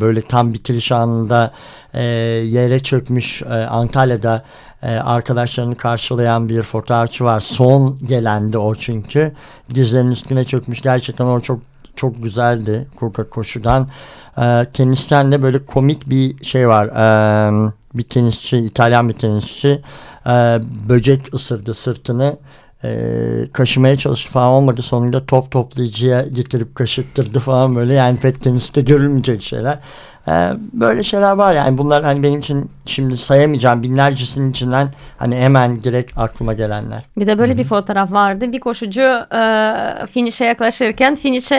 böyle 0.00 0.22
tam 0.22 0.54
bitiriş 0.54 0.92
anında 0.92 1.52
e, 1.94 2.02
yere 2.02 2.80
çökmüş 2.80 3.42
e, 3.42 3.46
Antalya'da 3.46 4.44
e, 4.82 4.90
arkadaşlarını 4.90 5.74
karşılayan 5.74 6.48
bir 6.48 6.62
fotoğrafçı 6.62 7.24
var. 7.24 7.40
Son 7.40 7.98
gelendi 8.06 8.58
o 8.58 8.74
çünkü. 8.74 9.32
Dizlerinin 9.74 10.10
üstüne 10.10 10.44
çökmüş. 10.44 10.80
Gerçekten 10.80 11.24
o 11.24 11.40
çok 11.40 11.60
çok 11.96 12.22
güzeldi 12.22 12.86
koşudan. 13.30 13.88
E, 14.38 14.64
tenisten 14.72 15.32
de 15.32 15.42
böyle 15.42 15.64
komik 15.66 16.10
bir 16.10 16.44
şey 16.44 16.68
var. 16.68 16.86
E, 16.86 17.72
bir 17.94 18.02
tenisçi, 18.02 18.58
İtalyan 18.58 19.08
bir 19.08 19.14
tenisçi 19.14 19.82
e, 20.26 20.30
böcek 20.88 21.34
ısırdı 21.34 21.74
sırtını 21.74 22.36
e, 22.84 22.92
kaşımaya 23.52 23.96
çalıştı 23.96 24.30
falan 24.30 24.48
olmadı. 24.48 24.82
Sonunda 24.82 25.26
top 25.26 25.50
toplayıcıya 25.50 26.22
getirip 26.22 26.74
kaşıttırdı 26.74 27.38
falan 27.38 27.76
böyle. 27.76 27.94
Yani 27.94 28.18
pek 28.18 28.42
teniste 28.42 28.80
görülmeyecek 28.80 29.42
şeyler. 29.42 29.78
Ee, 30.28 30.50
böyle 30.72 31.02
şeyler 31.02 31.32
var 31.32 31.54
yani 31.54 31.78
bunlar 31.78 32.04
hani 32.04 32.22
benim 32.22 32.40
için 32.40 32.70
şimdi 32.86 33.16
sayamayacağım 33.16 33.82
binlercesinin 33.82 34.50
içinden 34.50 34.88
hani 35.18 35.36
hemen 35.36 35.82
direkt 35.82 36.18
aklıma 36.18 36.54
gelenler. 36.54 37.04
Bir 37.16 37.26
de 37.26 37.38
böyle 37.38 37.52
Hı-hı. 37.52 37.58
bir 37.58 37.64
fotoğraf 37.64 38.12
vardı. 38.12 38.52
Bir 38.52 38.60
koşucu 38.60 39.02
e, 39.36 40.06
finişe 40.06 40.44
yaklaşırken 40.44 41.14
finişe 41.14 41.56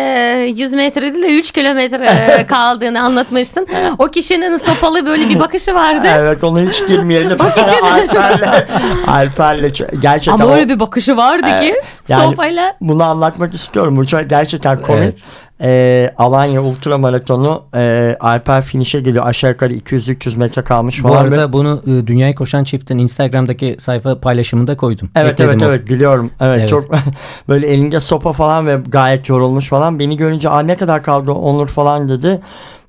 100 0.55 0.73
metre 0.73 1.13
değil 1.13 1.23
de 1.23 1.27
3 1.27 1.51
kilometre 1.51 2.45
kaldığını 2.47 3.01
anlatmışsın. 3.01 3.67
O 3.99 4.07
kişinin 4.07 4.57
sopalı 4.57 5.05
böyle 5.05 5.29
bir 5.29 5.39
bakışı 5.39 5.73
vardı. 5.73 6.07
Evet 6.21 6.43
onu 6.43 6.61
hiç 6.61 6.87
girmeyelim. 6.87 7.31
o 7.39 7.59
kişinin... 7.59 7.81
Alper'le, 7.81 8.67
Alper'le 9.07 9.71
gerçekten 10.01 10.33
Ama 10.33 10.53
öyle 10.53 10.69
bir 10.69 10.79
bakışı 10.79 11.17
vardı 11.17 11.47
e, 11.47 11.59
ki 11.59 11.75
yani 12.07 12.29
sopayla. 12.29 12.73
Bunu 12.81 13.03
anlatmak 13.03 13.53
istiyorum. 13.53 13.97
Bu 13.97 14.07
çok 14.07 14.29
gerçekten 14.29 14.81
komik. 14.81 15.03
Evet 15.03 15.25
e, 15.61 16.09
Alanya 16.17 16.61
Ultra 16.63 16.97
Maratonu 16.97 17.63
e, 17.75 18.15
Alper 18.19 18.61
finişe 18.61 18.99
geliyor. 18.99 19.25
Aşağı 19.27 19.51
yukarı 19.51 19.73
200-300 19.73 20.37
metre 20.37 20.61
kalmış 20.61 20.99
falan. 20.99 21.15
Bu 21.15 21.19
arada 21.19 21.49
ve... 21.49 21.53
bunu 21.53 21.81
e, 21.87 22.07
Dünyayı 22.07 22.35
Koşan 22.35 22.63
Çift'in 22.63 22.97
Instagram'daki 22.97 23.75
sayfa 23.79 24.19
paylaşımında 24.19 24.77
koydum. 24.77 25.09
Evet 25.15 25.31
Ekledim 25.31 25.51
evet 25.51 25.61
o. 25.61 25.65
evet 25.65 25.89
biliyorum. 25.89 26.31
Evet, 26.39 26.59
evet. 26.59 26.69
çok 26.69 26.85
böyle 27.49 27.67
elinde 27.67 27.99
sopa 27.99 28.31
falan 28.31 28.67
ve 28.67 28.79
gayet 28.87 29.29
yorulmuş 29.29 29.69
falan. 29.69 29.99
Beni 29.99 30.17
görünce 30.17 30.49
ne 30.63 30.75
kadar 30.75 31.03
kaldı 31.03 31.31
Onur 31.31 31.67
falan 31.67 32.09
dedi. 32.09 32.41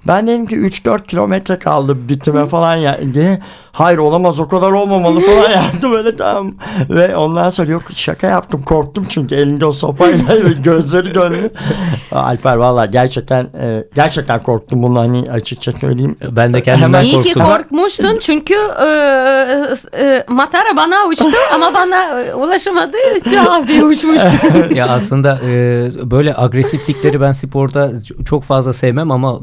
Ben 0.07 0.27
dedim 0.27 0.47
ki 0.47 0.57
3-4 0.57 1.07
kilometre 1.07 1.59
kaldı 1.59 2.09
bitime 2.09 2.47
falan 2.47 2.77
ya 2.77 3.01
diye. 3.15 3.39
Hayır 3.73 3.99
olamaz 3.99 4.41
o 4.41 4.49
kadar 4.49 4.71
olmamalı 4.73 5.21
falan 5.21 5.51
yaptı 5.63 5.91
böyle 5.91 6.17
tamam. 6.17 6.55
Ve 6.91 7.17
ondan 7.17 7.51
sonra 7.51 7.71
yok 7.71 7.83
şaka 7.95 8.27
yaptım 8.27 8.63
korktum 8.63 9.07
çünkü 9.09 9.35
elinde 9.35 9.67
o 9.67 9.73
sopayla 9.73 10.37
gözleri 10.65 11.15
döndü. 11.15 11.51
Alper 12.13 12.57
valla 12.57 12.87
gerçekten 12.87 13.45
e, 13.45 13.85
gerçekten 13.95 14.43
korktum 14.43 14.83
bunu 14.83 15.01
hani 15.01 15.31
açıkça 15.31 15.73
söyleyeyim. 15.73 16.17
Ben 16.31 16.53
de 16.53 16.63
kendimden 16.63 17.05
korktum. 17.05 17.23
İyi 17.23 17.33
ki 17.33 17.39
korkmuşsun 17.39 18.19
çünkü 18.19 18.55
e, 18.81 18.87
e, 19.99 20.25
Matara 20.29 20.77
bana 20.77 21.07
uçtu 21.09 21.39
ama 21.55 21.75
bana 21.75 22.21
e, 22.21 22.35
ulaşamadı. 22.35 22.97
Siyah 23.25 23.69
bir 23.69 23.83
uçmuştu. 23.83 24.75
ya 24.75 24.89
aslında 24.89 25.39
e, 25.47 25.89
böyle 26.11 26.37
agresiflikleri 26.37 27.21
ben 27.21 27.33
sporda 27.33 27.91
çok 28.25 28.45
fazla 28.45 28.73
sevmem 28.73 29.11
ama 29.11 29.41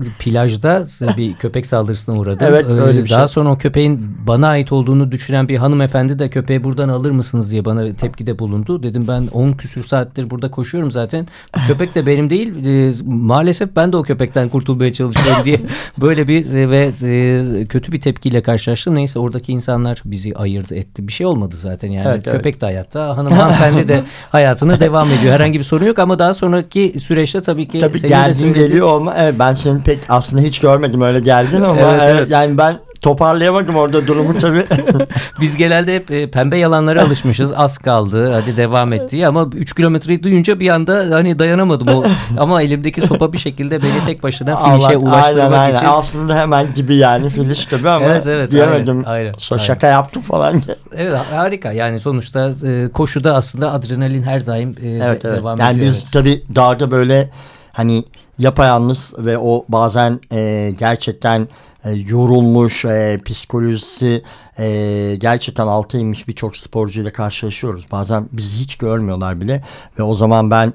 plajda 0.49 1.17
bir 1.17 1.33
köpek 1.39 1.65
saldırısına 1.65 2.15
uğradım. 2.15 2.47
Evet 2.49 2.65
öyle 2.69 3.03
bir 3.03 3.09
Daha 3.09 3.27
şey. 3.27 3.33
sonra 3.33 3.51
o 3.51 3.57
köpeğin 3.57 4.17
bana 4.27 4.47
ait 4.47 4.71
olduğunu 4.71 5.11
düşünen 5.11 5.49
bir 5.49 5.57
hanımefendi 5.57 6.19
de 6.19 6.29
köpeği 6.29 6.63
buradan 6.63 6.89
alır 6.89 7.11
mısınız 7.11 7.51
diye 7.51 7.65
bana 7.65 7.95
tepkide 7.95 8.39
bulundu. 8.39 8.83
Dedim 8.83 9.07
ben 9.07 9.27
10 9.27 9.51
küsür 9.51 9.83
saattir 9.83 10.29
burada 10.29 10.51
koşuyorum 10.51 10.91
zaten. 10.91 11.27
Köpek 11.67 11.95
de 11.95 12.05
benim 12.05 12.29
değil. 12.29 12.65
E, 12.65 12.91
maalesef 13.05 13.75
ben 13.75 13.93
de 13.93 13.97
o 13.97 14.03
köpekten 14.03 14.49
kurtulmaya 14.49 14.93
çalışıyorum 14.93 15.45
diye 15.45 15.61
böyle 16.01 16.27
bir 16.27 16.53
e, 16.53 16.69
ve 16.69 16.91
e, 17.03 17.65
kötü 17.65 17.91
bir 17.91 18.01
tepkiyle 18.01 18.41
karşılaştım. 18.41 18.95
Neyse 18.95 19.19
oradaki 19.19 19.51
insanlar 19.51 20.01
bizi 20.05 20.35
ayırdı 20.35 20.75
etti. 20.75 21.07
Bir 21.07 21.13
şey 21.13 21.27
olmadı 21.27 21.55
zaten 21.57 21.91
yani. 21.91 22.07
Evet, 22.07 22.25
köpek 22.25 22.45
evet. 22.45 22.61
de 22.61 22.65
hayatta. 22.65 23.17
Hanımefendi 23.17 23.87
de 23.87 24.03
hayatına 24.31 24.79
devam 24.79 25.11
ediyor. 25.11 25.33
Herhangi 25.33 25.59
bir 25.59 25.63
sorun 25.63 25.85
yok 25.85 25.99
ama 25.99 26.19
daha 26.19 26.33
sonraki 26.33 26.99
süreçte 26.99 27.41
tabii 27.41 27.67
ki 27.67 27.79
tabii 27.79 28.01
geldin 28.01 28.53
geliyor 28.53 28.87
olma. 28.87 29.15
Evet 29.17 29.35
ben 29.39 29.53
seni 29.53 29.81
pek 29.81 29.99
aslında 30.09 30.38
hiç 30.39 30.59
görmedim 30.59 31.01
öyle 31.01 31.19
geldin 31.19 31.61
ama 31.61 31.81
evet, 31.81 32.03
evet. 32.07 32.31
yani 32.31 32.57
ben 32.57 32.79
toparlayamadım 33.01 33.75
orada 33.75 34.07
durumu 34.07 34.39
tabii. 34.39 34.65
Biz 35.41 35.57
genelde 35.57 35.95
hep 35.95 36.11
e, 36.11 36.31
pembe 36.31 36.57
yalanlara 36.57 37.03
alışmışız. 37.03 37.53
Az 37.55 37.77
kaldı 37.77 38.31
hadi 38.31 38.57
devam 38.57 38.93
etti 38.93 39.27
ama 39.27 39.49
3 39.55 39.75
kilometreyi 39.75 40.23
duyunca 40.23 40.59
bir 40.59 40.69
anda 40.69 41.07
hani 41.11 41.39
dayanamadım. 41.39 41.87
O, 41.87 42.03
ama 42.37 42.61
elimdeki 42.61 43.01
sopa 43.01 43.33
bir 43.33 43.37
şekilde 43.37 43.81
beni 43.81 44.05
tek 44.05 44.23
başına 44.23 44.55
finişe 44.55 44.97
ulaştırmak 44.97 45.59
aynen, 45.59 45.75
için. 45.75 45.85
Aslında 45.85 46.35
hemen 46.35 46.73
gibi 46.73 46.95
yani 46.95 47.29
finish 47.29 47.65
tabii 47.65 47.89
ama 47.89 48.05
evet, 48.05 48.27
evet, 48.27 48.51
diyemedim. 48.51 49.03
Aynen, 49.05 49.33
aynen, 49.51 49.57
Şaka 49.57 49.87
aynen. 49.87 49.97
yaptım 49.97 50.21
falan. 50.21 50.61
evet 50.95 51.17
harika 51.31 51.71
yani 51.71 51.99
sonuçta 51.99 52.51
e, 52.67 52.89
koşuda 52.93 53.35
aslında 53.35 53.71
adrenalin 53.71 54.23
her 54.23 54.45
daim 54.45 54.69
e, 54.69 54.87
evet, 54.89 55.23
de, 55.23 55.27
evet. 55.27 55.37
devam 55.37 55.59
yani 55.59 55.71
ediyor. 55.71 55.85
Yani 55.85 55.89
biz 55.89 56.03
evet. 56.03 56.13
tabii 56.13 56.43
dağda 56.55 56.91
böyle 56.91 57.29
hani 57.71 58.03
yapayalnız 58.39 59.13
ve 59.17 59.37
o 59.37 59.65
bazen 59.69 60.19
e, 60.31 60.71
gerçekten 60.79 61.47
e, 61.85 61.91
yorulmuş, 61.91 62.85
e, 62.85 63.19
psikolojisi 63.25 64.23
e, 64.59 65.15
gerçekten 65.15 65.67
alta 65.67 65.97
inmiş 65.97 66.27
birçok 66.27 66.57
sporcuyla 66.57 67.13
karşılaşıyoruz. 67.13 67.91
Bazen 67.91 68.29
bizi 68.31 68.59
hiç 68.59 68.77
görmüyorlar 68.77 69.41
bile 69.41 69.63
ve 69.99 70.03
o 70.03 70.15
zaman 70.15 70.51
ben 70.51 70.73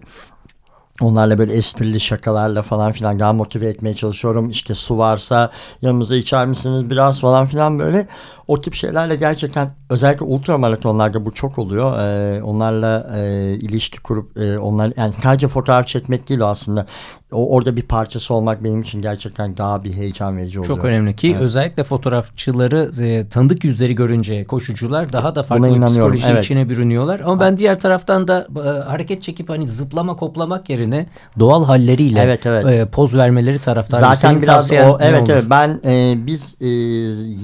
Onlarla 1.01 1.39
böyle 1.39 1.53
esprili 1.53 2.01
şakalarla 2.01 2.63
falan 2.63 2.93
filan 2.93 3.19
daha 3.19 3.33
motive 3.33 3.69
etmeye 3.69 3.95
çalışıyorum. 3.95 4.51
İşte 4.51 4.75
su 4.75 4.99
varsa 4.99 5.51
yanımıza 5.83 6.17
içer 6.17 6.47
misiniz 6.47 6.91
biraz 6.91 7.21
falan 7.21 7.47
filan 7.47 7.79
böyle. 7.79 8.09
O 8.49 8.61
tip 8.61 8.75
şeylerle 8.75 9.17
gerçekten 9.17 9.75
özellikle 9.91 10.25
ultramaratonlarda 10.25 11.25
bu 11.25 11.35
çok 11.35 11.59
oluyor. 11.59 11.99
Ee, 11.99 12.43
onlarla 12.43 13.11
e, 13.17 13.53
ilişki 13.53 14.01
kurup 14.01 14.37
e, 14.39 14.59
onlar 14.59 14.93
yani 14.97 15.13
sadece 15.13 15.49
fotoğraf 15.49 15.87
çekmek 15.87 16.29
değil 16.29 16.43
aslında. 16.43 16.87
O, 17.35 17.49
orada 17.49 17.77
bir 17.77 17.83
parçası 17.83 18.35
olmak 18.35 18.65
benim 18.65 18.81
için 18.83 19.03
gerçekten 19.03 19.57
daha 19.57 19.85
bir 19.85 19.93
heyecan 19.93 20.37
verici 20.37 20.61
oluyor. 20.61 20.77
Çok 20.77 20.85
önemli 20.85 21.17
ki 21.17 21.31
evet. 21.31 21.41
özellikle 21.41 21.85
fotoğrafçıları 21.85 22.91
e, 23.03 23.29
tanıdık 23.29 23.65
yüzleri 23.65 23.95
görünce 23.95 24.45
koşucular 24.45 25.13
daha 25.13 25.35
da 25.35 25.43
farklı 25.43 25.75
bir 25.75 25.87
psikoloji 25.87 26.27
evet. 26.31 26.45
içine 26.45 26.69
bürünüyorlar. 26.69 27.21
Ama 27.25 27.41
ben 27.41 27.59
diğer 27.59 27.81
taraftan 27.81 28.29
da 28.29 28.47
e, 28.57 28.69
hareket 28.89 29.23
çekip 29.23 29.49
hani 29.49 29.69
zıplama 29.69 30.17
koplamak 30.17 30.71
yerine 30.71 31.07
doğal 31.39 31.65
halleriyle 31.65 32.21
evet, 32.21 32.47
evet. 32.47 32.67
E, 32.67 32.87
poz 32.87 33.15
vermeleri 33.15 33.59
taraftarıyım. 33.59 34.15
Zaten 34.15 34.43
biraz 34.43 34.73
o 34.73 34.99
evet 35.01 35.29
evet 35.29 35.45
ben 35.51 35.81
e, 35.85 36.15
biz 36.27 36.57
e, 36.61 36.69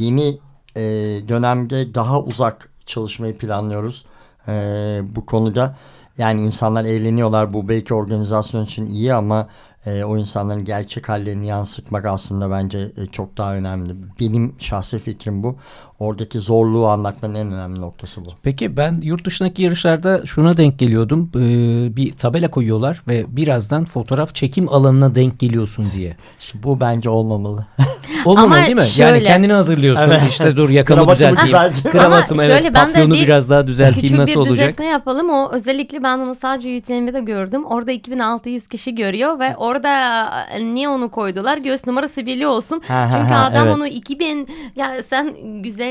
yeni 0.04 0.38
e, 0.76 0.82
dönemde 1.28 1.94
daha 1.94 2.20
uzak 2.20 2.68
çalışmayı 2.86 3.38
planlıyoruz 3.38 4.04
e, 4.48 4.52
bu 5.16 5.26
konuda. 5.26 5.76
yani 6.18 6.42
insanlar 6.42 6.84
eğleniyorlar. 6.84 7.52
Bu 7.52 7.68
belki 7.68 7.94
organizasyon 7.94 8.64
için 8.64 8.86
iyi 8.86 9.14
ama 9.14 9.48
e, 9.86 10.04
o 10.04 10.18
insanların 10.18 10.64
gerçek 10.64 11.08
hallerini 11.08 11.46
yansıtmak 11.46 12.04
aslında 12.04 12.50
bence 12.50 12.92
e, 12.96 13.06
çok 13.06 13.36
daha 13.36 13.54
önemli. 13.54 13.94
Benim 14.20 14.54
şahsi 14.58 14.98
fikrim 14.98 15.42
bu. 15.42 15.58
Oradaki 16.00 16.38
zorluğu 16.38 16.86
anlatmanın 16.86 17.34
en 17.34 17.52
önemli 17.52 17.80
noktası 17.80 18.24
bu. 18.24 18.28
Peki 18.42 18.76
ben 18.76 19.00
yurt 19.02 19.24
dışındaki 19.24 19.62
yarışlarda 19.62 20.26
şuna 20.26 20.56
denk 20.56 20.78
geliyordum. 20.78 21.30
Ee, 21.36 21.96
bir 21.96 22.12
tabela 22.12 22.50
koyuyorlar 22.50 23.02
ve 23.08 23.24
birazdan 23.28 23.84
fotoğraf 23.84 24.34
çekim 24.34 24.68
alanına 24.68 25.14
denk 25.14 25.38
geliyorsun 25.38 25.92
diye. 25.92 26.16
Şimdi 26.38 26.64
bu 26.64 26.80
bence 26.80 27.10
olmamalı. 27.10 27.66
Olmamalı 28.24 28.54
Ama 28.56 28.66
değil 28.66 28.76
mi? 28.76 28.82
şöyle- 28.82 29.10
Yani 29.10 29.24
kendini 29.24 29.52
hazırlıyorsun. 29.52 30.04
Evet. 30.10 30.22
İşte 30.28 30.56
dur 30.56 30.70
yakamı 30.70 31.08
düzelteyim. 31.12 31.72
Kravatımı 31.92 32.42
evet 32.44 32.62
şöyle 32.62 32.74
ben 32.74 32.94
de 32.94 33.06
bir 33.10 33.22
biraz 33.26 33.50
daha 33.50 33.66
düzelteyim 33.66 34.00
Küçük 34.02 34.18
nasıl 34.18 34.32
bir 34.32 34.36
olacak? 34.38 34.56
düzeltme 34.58 34.84
yapalım. 34.86 35.30
O 35.30 35.50
özellikle 35.52 36.02
ben 36.02 36.18
onu 36.18 36.34
sadece 36.34 36.76
UTM'de 36.76 37.20
gördüm. 37.20 37.64
Orada 37.64 37.92
2600 37.92 38.66
kişi 38.66 38.94
görüyor 38.94 39.38
ve 39.38 39.56
orada 39.56 39.90
e, 40.50 40.64
niye 40.64 40.88
onu 40.88 41.10
koydular? 41.10 41.58
Göğüs 41.58 41.86
numarası 41.86 42.26
belli 42.26 42.46
olsun. 42.46 42.82
Ha, 42.88 42.94
ha, 42.94 43.08
Çünkü 43.12 43.32
ha, 43.34 43.44
adam 43.44 43.66
evet. 43.66 43.76
onu 43.76 43.86
2000 43.86 44.48
ya 44.76 45.02
sen 45.02 45.34
güzel 45.62 45.89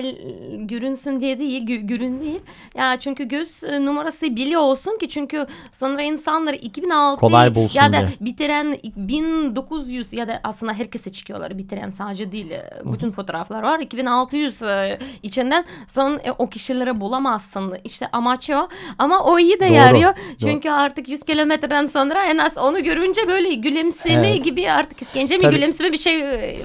görünsün 0.59 1.21
diye 1.21 1.39
değil, 1.39 1.63
gü- 1.67 1.87
görün 1.87 2.19
değil. 2.21 2.39
Ya 2.75 2.97
çünkü 2.99 3.27
göz 3.27 3.63
e, 3.63 3.85
numarası 3.85 4.35
belli 4.35 4.57
olsun 4.57 4.97
ki 4.97 5.09
çünkü 5.09 5.45
sonra 5.71 6.01
insanlar 6.01 6.53
2006 6.53 7.19
Kolay 7.19 7.55
bulsun 7.55 7.79
ya 7.79 7.93
da 7.93 7.97
diye. 7.97 8.09
bitiren 8.21 8.77
1900 8.97 10.13
ya 10.13 10.27
da 10.27 10.39
aslında 10.43 10.73
herkese 10.73 11.09
çıkıyorlar 11.11 11.57
bitiren 11.57 11.89
sadece 11.89 12.31
değil. 12.31 12.51
e, 12.51 12.69
Bütün 12.85 13.11
fotoğraflar 13.11 13.63
var. 13.63 13.79
2600 13.79 14.61
e, 14.61 14.99
içinden 15.23 15.65
son 15.87 16.19
o 16.37 16.49
kişilere 16.49 16.99
bulamazsın. 16.99 17.73
İşte 17.83 18.07
amaç 18.11 18.49
o. 18.49 18.67
Ama 18.97 19.23
o 19.23 19.39
iyi 19.39 19.59
de 19.59 19.65
Doğru, 19.69 19.73
yarıyor. 19.73 20.13
doğru. 20.15 20.49
Çünkü 20.51 20.69
artık 20.69 21.09
100 21.09 21.23
kilometreden 21.23 21.85
sonra 21.87 22.25
en 22.25 22.37
az 22.37 22.57
onu 22.57 22.83
görünce 22.83 23.21
böyle 23.27 23.53
gülümseme 23.53 24.29
Evet. 24.29 24.45
gibi 24.45 24.71
artık 24.71 25.01
iskence 25.01 25.37
mi 25.37 25.49
gülümseme 25.49 25.91
bir 25.91 25.97
şey 25.97 26.21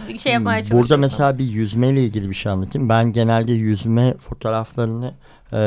bir 0.09 0.19
şey 0.19 0.33
yapmaya 0.33 0.59
çalışıyorsun. 0.59 0.91
Burada 0.91 0.97
mesela 1.00 1.38
bir 1.38 1.45
yüzmeyle 1.45 2.03
ilgili 2.05 2.31
bir 2.31 2.35
şey 2.35 2.53
anlatayım. 2.53 2.88
Ben 2.88 3.12
genelde 3.25 3.52
yüzme 3.52 4.14
fotoğraflarını 4.16 5.14
e, 5.52 5.61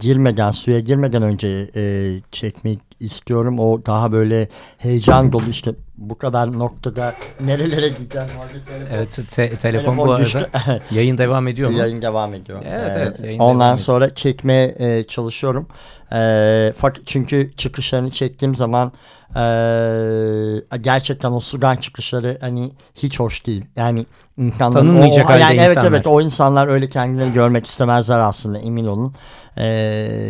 girmeden, 0.00 0.50
suya 0.50 0.80
girmeden 0.80 1.22
önce 1.22 1.70
e, 1.76 2.14
çekmek 2.32 2.78
istiyorum. 3.00 3.58
O 3.58 3.86
daha 3.86 4.12
böyle 4.12 4.48
heyecan 4.78 5.32
dolu 5.32 5.50
işte 5.50 5.74
bu 6.00 6.18
kadar 6.18 6.58
noktada 6.58 7.14
nerelere 7.40 7.88
gideceğim. 7.88 8.28
Telefon- 8.68 8.94
Evet 8.96 9.10
te- 9.16 9.24
telefon, 9.26 9.56
telefon 9.56 9.96
bu 9.98 10.04
arada 10.04 10.18
düştü. 10.24 10.46
yayın 10.90 11.18
devam 11.18 11.48
ediyor 11.48 11.70
mu? 11.70 11.78
Yayın 11.78 12.02
devam 12.02 12.34
ediyor. 12.34 12.62
Evet, 12.68 12.96
Ee, 12.96 12.98
evet, 13.00 13.20
yayın 13.20 13.38
Ondan 13.38 13.60
devam 13.60 13.74
ediyor. 13.74 13.84
sonra 13.84 14.14
çekmeye 14.14 14.74
e, 14.78 15.02
çalışıyorum. 15.06 15.68
Ee, 16.12 16.72
fakat 16.76 17.02
çünkü 17.06 17.50
çıkışlarını 17.56 18.10
çektiğim 18.10 18.54
zaman 18.54 18.92
e, 19.36 20.78
gerçekten 20.80 21.32
o 21.32 21.40
sudan 21.40 21.76
çıkışları 21.76 22.38
hani 22.40 22.72
hiç 22.94 23.20
hoş 23.20 23.46
değil. 23.46 23.64
Yani 23.76 24.06
insanların 24.38 24.86
Tanınmayacak 24.86 25.26
o, 25.26 25.28
halde 25.28 25.40
yani 25.42 25.56
evet 25.60 25.70
insanlar. 25.70 25.90
evet 25.90 26.06
o 26.06 26.20
insanlar 26.20 26.68
öyle 26.68 26.88
kendilerini 26.88 27.32
görmek 27.32 27.66
istemezler 27.66 28.18
aslında 28.18 28.58
emin 28.58 28.86
olun. 28.86 29.14
Ee, 29.56 29.66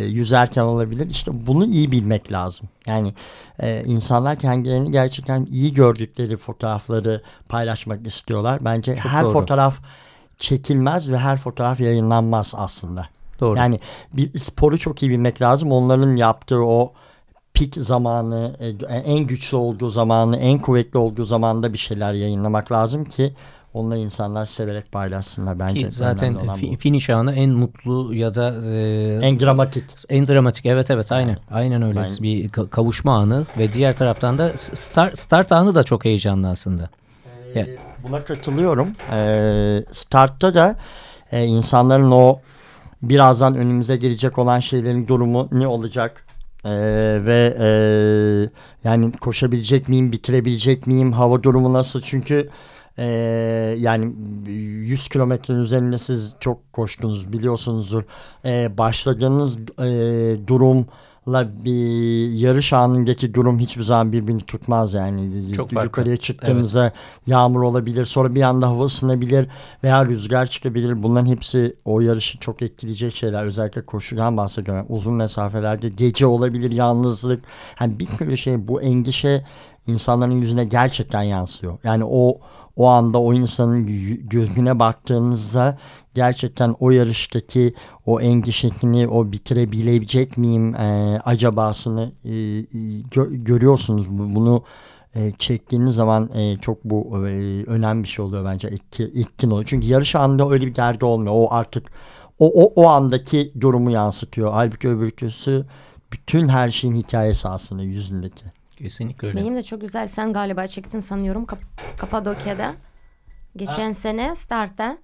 yüzerken 0.07 0.63
olabilir. 0.63 1.07
İşte 1.11 1.31
bunu 1.47 1.67
iyi 1.67 1.93
bilmek 1.93 2.33
lazım. 2.33 2.69
Yani 2.87 3.15
e, 3.59 3.83
insanlar 3.87 4.39
kendilerini 4.39 4.91
gerçekten 4.91 5.45
iyi 5.45 5.75
gördükleri 5.75 6.37
fotoğrafları 6.37 7.23
paylaşmak 7.49 8.07
istiyorlar. 8.07 8.59
Bence 8.65 8.97
Çok 8.97 9.05
her 9.05 9.25
doğru. 9.25 9.33
fotoğraf 9.33 9.81
çekilmez 10.39 11.11
ve 11.11 11.19
her 11.19 11.37
fotoğraf 11.37 11.81
yayınlanmaz 11.81 12.55
aslında. 12.57 13.07
Doğru. 13.41 13.59
Yani 13.59 13.81
bir 14.13 14.39
sporu 14.39 14.79
çok 14.79 15.03
iyi 15.03 15.11
bilmek 15.11 15.43
lazım. 15.43 15.73
Onların 15.73 16.17
yaptığı 16.17 16.65
o 16.65 16.93
pik 17.55 17.75
zamanı, 17.75 18.57
e, 18.61 18.95
en 18.95 19.19
güçlü 19.19 19.57
olduğu 19.57 19.89
zamanı, 19.89 20.37
en 20.37 20.59
kuvvetli 20.59 20.99
olduğu 20.99 21.25
zamanda 21.25 21.73
bir 21.73 21.79
şeyler 21.79 22.13
yayınlamak 22.13 22.73
lazım 22.73 23.05
ki 23.05 23.35
onları 23.75 23.99
insanlar 23.99 24.47
severek 24.47 24.93
paylaşsınlar. 24.93 25.59
Bence 25.59 25.81
Ki 25.81 25.87
zaten 25.91 26.35
fi- 26.35 26.77
finish 26.77 27.11
anı 27.11 27.35
en 27.35 27.51
mutlu 27.51 28.15
ya 28.15 28.35
da 28.35 28.55
e, 28.73 29.19
en 29.23 29.41
dramatik. 29.41 29.85
en 30.09 30.27
dramatik 30.27 30.67
evet 30.67 30.91
evet 30.91 31.13
aynen 31.13 31.39
aynen 31.51 31.83
öyle 31.83 32.01
Ben- 32.01 32.23
bir 32.23 32.49
ka- 32.49 32.69
kavuşma 32.69 33.17
anı 33.19 33.47
ve 33.59 33.73
diğer 33.73 33.97
taraftan 33.97 34.39
da 34.39 34.51
start 34.57 35.19
start 35.19 35.53
anı 35.53 35.75
da 35.75 35.83
çok 35.83 36.05
heyecanlı 36.05 36.49
aslında. 36.49 36.89
Ya- 37.55 37.63
Ee, 37.63 37.77
Buna 38.03 38.25
katılıyorum. 38.25 38.89
Ee, 39.13 39.85
startta 39.91 40.55
da 40.55 40.77
e, 41.33 41.45
insanların 41.45 42.11
o 42.11 42.39
birazdan 43.03 43.55
önümüze 43.55 43.97
gelecek 43.97 44.39
olan 44.39 44.59
şeylerin 44.59 45.07
durumu 45.07 45.49
ne 45.53 45.67
olacak? 45.67 46.25
Ee, 46.65 46.71
ve 47.27 47.57
e, 47.61 47.69
yani 48.89 49.13
koşabilecek 49.13 49.89
miyim, 49.89 50.13
bitirebilecek 50.13 50.87
miyim, 50.87 51.13
hava 51.13 51.43
durumu 51.43 51.73
nasıl? 51.73 52.01
Çünkü 52.01 52.51
e, 53.01 53.07
yani 53.79 54.13
100 54.47 55.09
kilometrenin 55.09 55.61
üzerinde 55.61 55.99
siz 55.99 56.35
çok 56.41 56.73
koştunuz 56.73 57.33
biliyorsunuzdur. 57.33 58.03
Ee, 58.45 58.79
başladığınız 58.79 59.59
e, 59.59 60.47
durumla 60.47 61.65
bir 61.65 62.31
yarış 62.33 62.73
anındaki 62.73 63.35
durum 63.35 63.59
hiçbir 63.59 63.83
zaman 63.83 64.13
birbirini 64.13 64.43
tutmaz 64.43 64.95
yani. 64.95 65.53
Çok 65.53 65.71
farklı. 65.71 65.87
Yukarıya 65.87 66.17
çıktığınızda 66.17 66.93
yağmur 67.27 67.63
olabilir, 67.63 68.05
sonra 68.05 68.35
bir 68.35 68.43
anda 68.43 68.67
hava 68.69 68.85
ısınabilir 68.85 69.49
veya 69.85 70.07
rüzgar 70.07 70.47
çıkabilir. 70.47 71.03
Bunların 71.03 71.27
hepsi 71.27 71.77
o 71.85 72.01
yarışı 72.01 72.39
çok 72.39 72.63
etkileyecek 72.63 73.15
şeyler. 73.15 73.45
Özellikle 73.45 73.87
koşudan 73.87 74.37
bahsediyorum. 74.37 74.87
Uzun 74.89 75.15
mesafelerde 75.15 75.89
gece 75.89 76.27
olabilir, 76.27 76.71
yalnızlık. 76.71 77.45
Yani 77.81 77.99
bir 77.99 78.07
sürü 78.07 78.39
şey 78.39 78.69
bu 78.69 78.83
endişe 78.83 79.45
insanların 79.87 80.41
yüzüne 80.41 80.65
gerçekten 80.65 81.23
yansıyor. 81.23 81.79
Yani 81.85 82.05
o 82.05 82.41
o 82.77 82.87
anda 82.87 83.19
o 83.21 83.35
insanın 83.35 83.87
gö- 83.87 84.29
gözüne 84.29 84.79
baktığınızda 84.79 85.79
gerçekten 86.15 86.75
o 86.81 86.91
yarıştaki 86.91 87.75
o 88.07 88.21
endişesini, 88.21 89.09
o 89.09 89.33
bitirebilecek 89.33 90.37
miyim 90.39 90.75
e, 90.75 91.21
acabasını 91.25 92.13
e, 92.25 92.31
e, 92.31 92.33
gö- 93.11 93.45
görüyorsunuz. 93.45 94.07
Bu- 94.11 94.35
Bunu 94.35 94.65
e, 95.15 95.33
çektiğiniz 95.39 95.95
zaman 95.95 96.31
e, 96.35 96.57
çok 96.59 96.85
bu 96.85 97.27
e, 97.29 97.65
önemli 97.67 98.03
bir 98.03 98.09
şey 98.09 98.25
oluyor 98.25 98.45
bence. 98.45 98.69
Etki, 98.69 99.05
etkin 99.05 99.51
oluyor. 99.51 99.67
Çünkü 99.69 99.87
yarış 99.87 100.15
anında 100.15 100.51
öyle 100.51 100.67
bir 100.67 100.75
derdi 100.75 101.05
olmuyor. 101.05 101.33
O 101.37 101.49
artık 101.51 101.91
o, 102.39 102.47
o, 102.65 102.73
o 102.83 102.87
andaki 102.89 103.53
durumu 103.61 103.91
yansıtıyor. 103.91 104.53
Halbuki 104.53 104.89
öbürküsü 104.89 105.67
bütün 106.13 106.49
her 106.49 106.71
şeyin 106.71 106.95
hikayesi 106.95 107.49
aslında 107.49 107.83
yüzündeki. 107.83 108.45
Kesinlikle 108.83 109.29
öyle. 109.29 109.41
Benim 109.41 109.57
de 109.57 109.63
çok 109.63 109.81
güzel. 109.81 110.09
Sen 110.09 110.33
galiba 110.33 110.67
çektin 110.67 111.01
sanıyorum 111.01 111.47
Kap- 111.47 111.99
Kapadokya'da. 111.99 112.73
Geçen 113.57 113.93
sene 113.93 114.35
startta. 114.37 114.99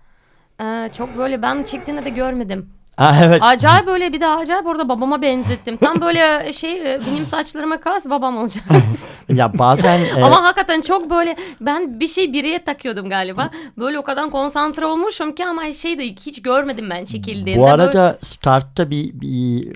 Ee, 0.61 0.91
çok 0.97 1.19
böyle 1.19 1.43
ben 1.43 1.63
çektiğini 1.63 2.05
de 2.05 2.11
görmedim. 2.11 2.71
Ha, 2.97 3.19
evet. 3.23 3.43
Acayip 3.43 3.87
böyle 3.87 4.13
bir 4.13 4.21
de 4.21 4.27
acayip 4.29 4.67
orada 4.67 4.89
babama 4.89 5.23
benzettim. 5.23 5.77
Tam 5.77 6.01
böyle 6.01 6.53
şey 6.53 6.95
e, 6.95 7.01
benim 7.07 7.27
saçlarıma 7.27 7.81
kas 7.81 8.05
babam 8.07 8.37
olacak. 8.37 8.65
ya 9.29 9.59
bazen 9.59 10.01
e, 10.17 10.23
Ama 10.23 10.45
hakikaten 10.45 10.81
çok 10.81 11.11
böyle 11.11 11.37
ben 11.61 12.01
bir 12.01 12.09
şey 12.09 12.33
biriye 12.33 12.65
takıyordum 12.65 13.09
galiba. 13.11 13.51
Böyle 13.79 13.99
o 13.99 14.03
kadar 14.03 14.31
konsantre 14.31 14.87
olmuşum 14.87 15.35
ki 15.35 15.47
ama 15.47 15.73
şey 15.73 15.99
de 15.99 16.05
hiç 16.05 16.43
görmedim 16.43 16.91
ben 16.91 17.05
çekildiğinde. 17.05 17.61
bu 17.61 17.65
Böyle- 17.65 17.73
arada 17.73 18.19
startta 18.23 18.91
bir, 18.91 19.11
bir 19.21 19.69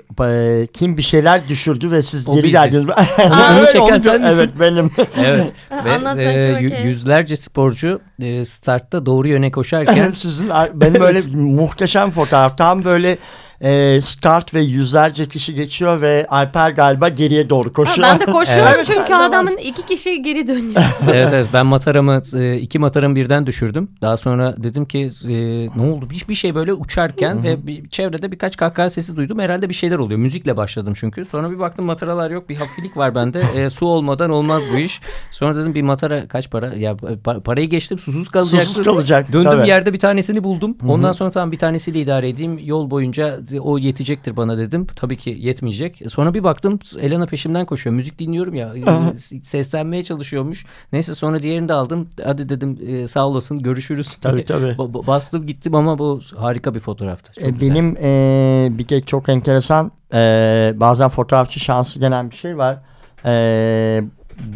e, 0.63 0.67
kim 0.67 0.97
bir 0.97 1.03
şeyler 1.03 1.49
düşürdü 1.49 1.91
ve 1.91 2.03
siz 2.03 2.29
O 2.29 2.35
geri 2.35 2.51
geldiniz. 2.51 2.89
Onu 3.19 3.59
Evet, 3.59 3.73
çeken 3.73 3.85
onu- 3.95 4.01
sen 4.01 4.23
misin? 4.23 4.41
Evet 4.41 4.51
benim. 4.61 4.91
Evet. 5.17 5.53
Ve 6.17 6.23
e, 6.23 6.83
yüzlerce 6.87 7.37
sporcu 7.37 8.01
e, 8.23 8.45
startta 8.45 9.07
doğru 9.07 9.29
yöne 9.29 9.51
koşarken 9.51 10.11
Sizin 10.11 10.51
benim 10.75 11.03
öyle 11.03 11.21
muhteşem 11.35 12.11
fotoğraf. 12.11 12.59
Tam 12.59 12.85
böyle 12.85 13.19
e, 13.61 14.01
start 14.01 14.55
ve 14.55 14.61
yüzlerce 14.61 15.27
kişi 15.29 15.55
geçiyor 15.55 16.01
ve 16.01 16.27
Alper 16.29 16.71
galiba 16.71 17.09
geriye 17.09 17.51
doğru 17.51 17.69
Ha, 17.69 17.73
koşuyor. 17.73 18.09
ben 18.09 18.21
de 18.21 18.25
koşuyorum 18.27 18.67
Evet. 18.75 18.85
çünkü 18.87 19.15
adamın 19.15 19.57
iki 19.57 19.87
kişi 19.87 20.23
geri 20.23 20.49
dönüyor. 20.49 20.83
evet 21.13 21.29
evet 21.33 21.47
ben 21.53 21.67
mataramı 21.67 22.23
e, 22.37 22.57
iki 22.57 22.79
mataramı 22.79 23.17
birden 23.17 23.47
düşürdüm. 23.47 23.89
Daha 24.03 24.17
sonra 24.17 24.55
dedim 24.59 24.85
ki 24.85 25.11
e, 25.29 25.33
ne 25.77 25.83
oldu? 25.93 26.11
Bir, 26.11 26.25
bir 26.29 26.35
şey 26.35 26.55
böyle 26.55 26.73
uçarken 26.73 27.43
ve 27.45 27.67
bir, 27.67 27.89
çevrede 27.89 28.33
birkaç 28.33 28.57
kahkaha 28.57 28.91
sesi 28.91 29.17
duydum. 29.17 29.39
Herhalde 29.39 29.69
bir 29.69 29.75
şeyler 29.75 29.99
oluyor. 29.99 30.19
Müzikle 30.21 30.57
başladım 30.57 30.95
çünkü. 30.97 31.25
Sonra 31.25 31.51
bir 31.51 31.59
baktım 31.59 31.85
mataralar 31.85 32.31
yok. 32.31 32.49
Bir 32.49 32.57
hafiflik 32.57 32.97
var 32.97 33.15
bende. 33.15 33.43
E, 33.57 33.71
su 33.71 33.87
olmadan 33.87 34.31
olmaz 34.31 34.63
bu 34.75 34.79
iş. 34.79 35.01
Sonra 35.31 35.57
dedim 35.57 35.75
bir 35.75 35.83
matara 35.83 36.29
kaç 36.29 36.51
para? 36.51 36.75
Ya 36.75 36.93
pa- 36.93 37.41
parayı 37.43 37.71
geçtim 37.71 37.99
susuz 37.99 38.29
kalacaksın. 38.29 38.69
Susuz 38.69 38.85
kalacak, 38.85 39.33
Döndüm 39.33 39.51
tabii. 39.51 39.69
yerde 39.69 39.93
bir 39.93 39.99
tanesini 39.99 40.45
buldum. 40.45 40.77
Ondan 40.89 41.13
sonra 41.13 41.31
tamam 41.31 41.53
bir 41.53 41.59
tanesiyle 41.59 42.01
idare 42.01 42.29
edeyim. 42.29 42.61
Yol 42.65 42.91
boyunca 42.91 43.39
o 43.61 43.79
yetecektir 43.79 44.37
bana 44.37 44.59
dedim. 44.59 44.87
Tabii 44.97 45.17
ki 45.17 45.37
yetmeyecek. 45.41 46.03
Sonra 46.09 46.35
bir 46.35 46.45
baktım 46.45 46.79
Elena 47.01 47.27
peşimden 47.27 47.67
koşuyor. 47.67 47.97
Müzik 47.97 48.19
dinliyorum 48.19 48.55
ya. 48.55 48.73
e, 48.77 49.19
seslenmeye 49.43 50.05
çalışıyormuş. 50.05 50.67
Neyse 50.93 51.15
sonra 51.15 51.43
diğerini 51.43 51.69
de 51.69 51.73
aldım. 51.73 52.09
Hadi 52.25 52.49
dedim 52.49 52.79
e, 52.87 53.07
sağ 53.07 53.29
olasın 53.29 53.59
görüşürüz. 53.59 54.15
Tabii, 54.21 54.45
tabii. 54.45 54.67
Ba- 54.67 54.93
ba- 54.93 55.07
Bastım 55.07 55.47
gittim 55.47 55.75
ama 55.75 55.99
bu 55.99 56.21
harika 56.37 56.75
bir 56.75 56.81
fotoğraftı. 56.81 57.33
Çok 57.33 57.45
E, 57.45 57.51
güzel. 57.51 57.71
Benim 57.75 57.97
e, 58.03 58.69
bir 58.79 58.89
de 58.89 59.01
çok 59.01 59.29
enteresan 59.29 59.91
e, 60.15 60.19
bazen 60.77 61.09
fotoğrafçı 61.09 61.61
şansı 61.61 62.01
denen 62.01 62.31
bir 62.31 62.37
şey 62.37 62.59
var. 62.59 62.79
E, 63.25 64.03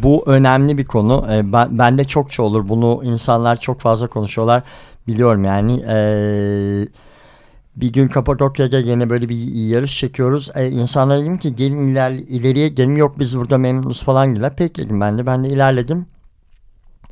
bu 0.03 0.23
önemli 0.25 0.77
bir 0.77 0.85
konu. 0.85 1.25
E, 1.31 1.53
ben, 1.53 1.77
bende 1.77 2.03
çokça 2.03 2.43
olur. 2.43 2.69
Bunu 2.69 3.01
insanlar 3.03 3.55
çok 3.59 3.81
fazla 3.81 4.07
konuşuyorlar. 4.07 4.63
Biliyorum 5.07 5.43
yani. 5.43 5.83
E, 5.87 5.97
bir 7.75 7.93
gün 7.93 8.07
Kapadokya'da 8.07 8.79
yine 8.79 9.09
böyle 9.09 9.29
bir 9.29 9.53
yarış 9.53 9.99
çekiyoruz. 9.99 10.51
E, 10.55 10.69
insanlara 10.69 11.21
dedim 11.21 11.37
ki 11.37 11.55
gelin 11.55 11.87
iler, 11.87 12.11
ileriye 12.11 12.69
gelin 12.69 12.95
yok 12.95 13.19
biz 13.19 13.37
burada 13.37 13.57
memnunuz 13.57 14.03
falan 14.03 14.31
dediler. 14.31 14.53
Peki 14.57 14.85
dedim 14.85 15.01
ben 15.01 15.17
de. 15.17 15.25
Ben 15.25 15.43
de 15.43 15.49
ilerledim. 15.49 16.05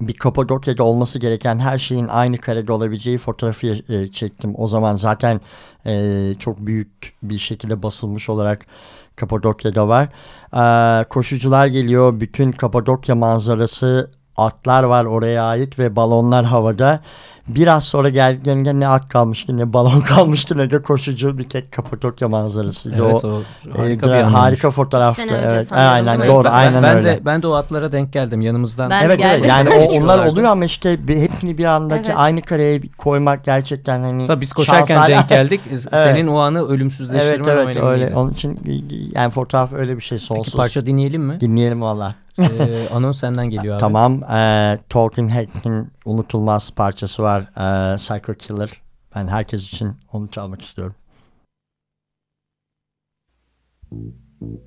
Bir 0.02 0.14
Kapadokya'da 0.14 0.84
olması 0.84 1.20
gereken 1.20 1.60
her 1.60 1.78
şeyin 1.78 2.08
aynı 2.08 2.38
karede 2.38 2.72
olabileceği 2.72 3.18
fotoğrafı 3.18 3.68
e, 3.68 4.12
çektim. 4.12 4.54
O 4.58 4.68
zaman 4.68 4.96
zaten 4.96 5.42
e, 5.86 6.34
çok 6.40 6.60
büyük 6.60 7.14
bir 7.24 7.38
şekilde 7.38 7.84
basılmış 7.84 8.30
olarak 8.30 8.66
Kapadokya'da 9.16 9.88
var. 9.88 10.10
E, 10.54 11.04
koşucular 11.04 11.68
geliyor. 11.68 12.20
Bütün 12.20 12.52
Kapadokya 12.52 13.16
manzarası 13.16 14.12
atlar 14.38 14.84
var 14.84 15.06
oraya 15.06 15.44
ait 15.44 15.80
ve 15.80 15.96
balonlar 15.96 16.46
havada. 16.46 17.02
Biraz 17.48 17.84
sonra 17.84 18.10
geldiklerinde 18.10 18.80
ne 18.80 18.88
at 18.88 19.10
kalmıştı 19.10 19.58
ne 19.58 19.74
balon 19.74 20.02
kalmıştı 20.08 20.58
ne 20.58 20.70
de 20.70 20.82
koşucu 20.82 21.38
bir 21.38 21.44
tek 21.50 21.72
Kapadokya 21.72 22.28
manzarasıydı. 22.28 23.04
Evet, 23.06 23.26
o, 23.26 23.28
o 23.28 23.42
e, 23.76 23.78
harika, 23.78 24.08
bir 24.08 24.22
harika 24.22 24.72
fotoğraftı. 24.72 25.22
Evet, 25.22 25.68
aynen 25.72 26.16
Evet, 26.20 26.30
doğru 26.30 26.44
ben- 26.44 26.52
aynen 26.52 26.84
ben 26.84 26.96
öyle. 26.96 27.04
de 27.08 27.20
ben 27.26 27.42
de 27.42 27.48
o 27.48 27.54
atlara 27.54 27.92
denk 27.92 28.14
geldim 28.14 28.42
yanımızdan. 28.42 28.90
Ben 28.90 29.04
Evet 29.06 29.20
evet 29.24 29.36
geldim. 29.44 29.50
yani 29.50 29.70
o, 29.70 30.04
onlar 30.04 30.26
oluyor 30.26 30.48
ama 30.50 30.66
işte 30.66 31.08
bir, 31.08 31.18
hepsini 31.18 31.58
bir 31.58 31.66
andaki 31.66 32.08
Evet. 32.08 32.16
aynı 32.20 32.42
kareye 32.42 32.82
koymak 32.98 33.44
gerçekten 33.46 34.04
hani 34.04 34.28
Tabii 34.28 34.42
biz 34.42 34.54
koşarken 34.54 34.98
şans- 34.98 35.08
denk 35.08 35.30
geldik. 35.30 35.62
Senin 35.94 36.28
o 36.28 36.38
anı 36.40 36.68
ölümsüzleştirme 36.68 37.36
Evet 37.36 37.48
evet 37.48 37.58
önemliydi. 37.78 37.86
öyle. 37.86 38.16
Onun 38.16 38.32
için 38.32 38.60
yani 39.16 39.30
fotoğraf 39.30 39.74
öyle 39.74 39.96
bir 39.98 40.02
şey 40.02 40.18
Peki 40.18 40.26
sonsuz. 40.28 40.56
parça 40.56 40.86
dinleyelim 40.86 41.24
mi? 41.24 41.40
Dinleyelim 41.40 41.82
valla. 41.82 42.16
ee, 42.40 42.46
anons 42.96 43.20
senden 43.20 43.50
geliyor 43.50 43.74
abi. 43.76 43.80
Tamam. 43.82 44.24
E, 44.24 44.78
Talking 44.90 45.32
Heads'in 45.32 45.92
unutulmaz 46.06 46.72
parçası 46.72 47.24
var. 47.24 47.42
E, 47.42 47.96
Psycho 47.96 48.34
Killer. 48.34 48.82
Ben 49.16 49.28
herkes 49.28 49.68
için 49.74 49.94
onu 50.12 50.28
çalmak 50.28 50.62
istiyorum. 50.62 50.96
Can't 53.92 54.64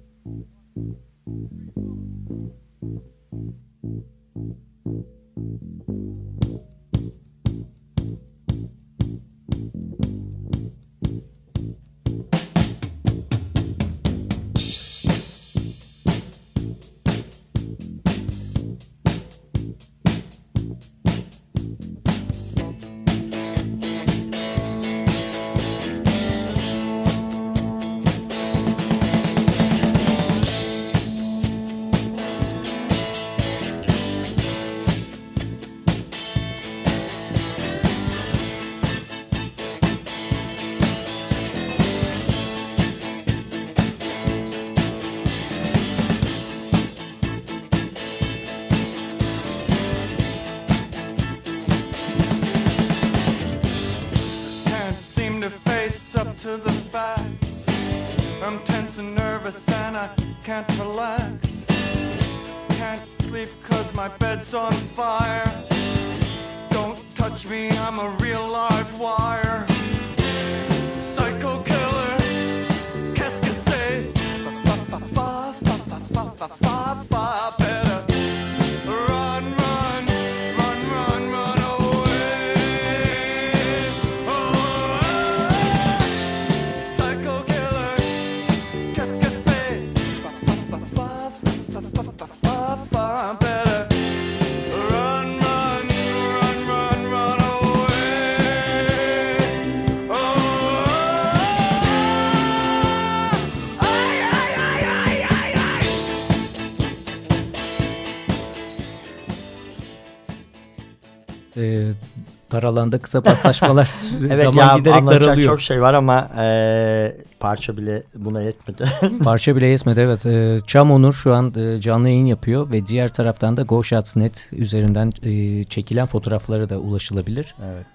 dar 112.57 112.63
alanda 112.63 112.99
kısa 112.99 113.21
paslaşmalar 113.21 113.95
Evet 114.27 114.39
zaman 114.39 114.69
ya 114.69 114.79
giderek 114.79 115.07
daralıyor. 115.07 115.53
çok 115.53 115.61
şey 115.61 115.83
var 115.83 115.95
ama 115.95 116.29
e, 116.43 117.17
parça 117.41 117.77
bile 117.77 118.03
buna 118.15 118.43
yetmedi. 118.43 118.85
Parça 119.25 119.57
bile 119.57 119.67
yetmedi 119.67 120.01
evet. 120.01 120.27
Ee, 120.27 120.59
Çam 120.67 120.91
Onur 120.93 121.13
şu 121.13 121.35
an 121.35 121.55
e, 121.57 121.81
canlı 121.81 122.09
yayın 122.09 122.27
yapıyor 122.27 122.73
ve 122.73 122.87
diğer 122.87 123.13
taraftan 123.13 123.57
da 123.57 123.63
GoShots.net 123.63 124.49
üzerinden 124.53 125.13
e, 125.23 125.65
çekilen 125.65 126.07
fotoğrafları 126.07 126.69
da 126.69 126.79
ulaşılabilir. 126.79 127.55
evet. 127.65 127.87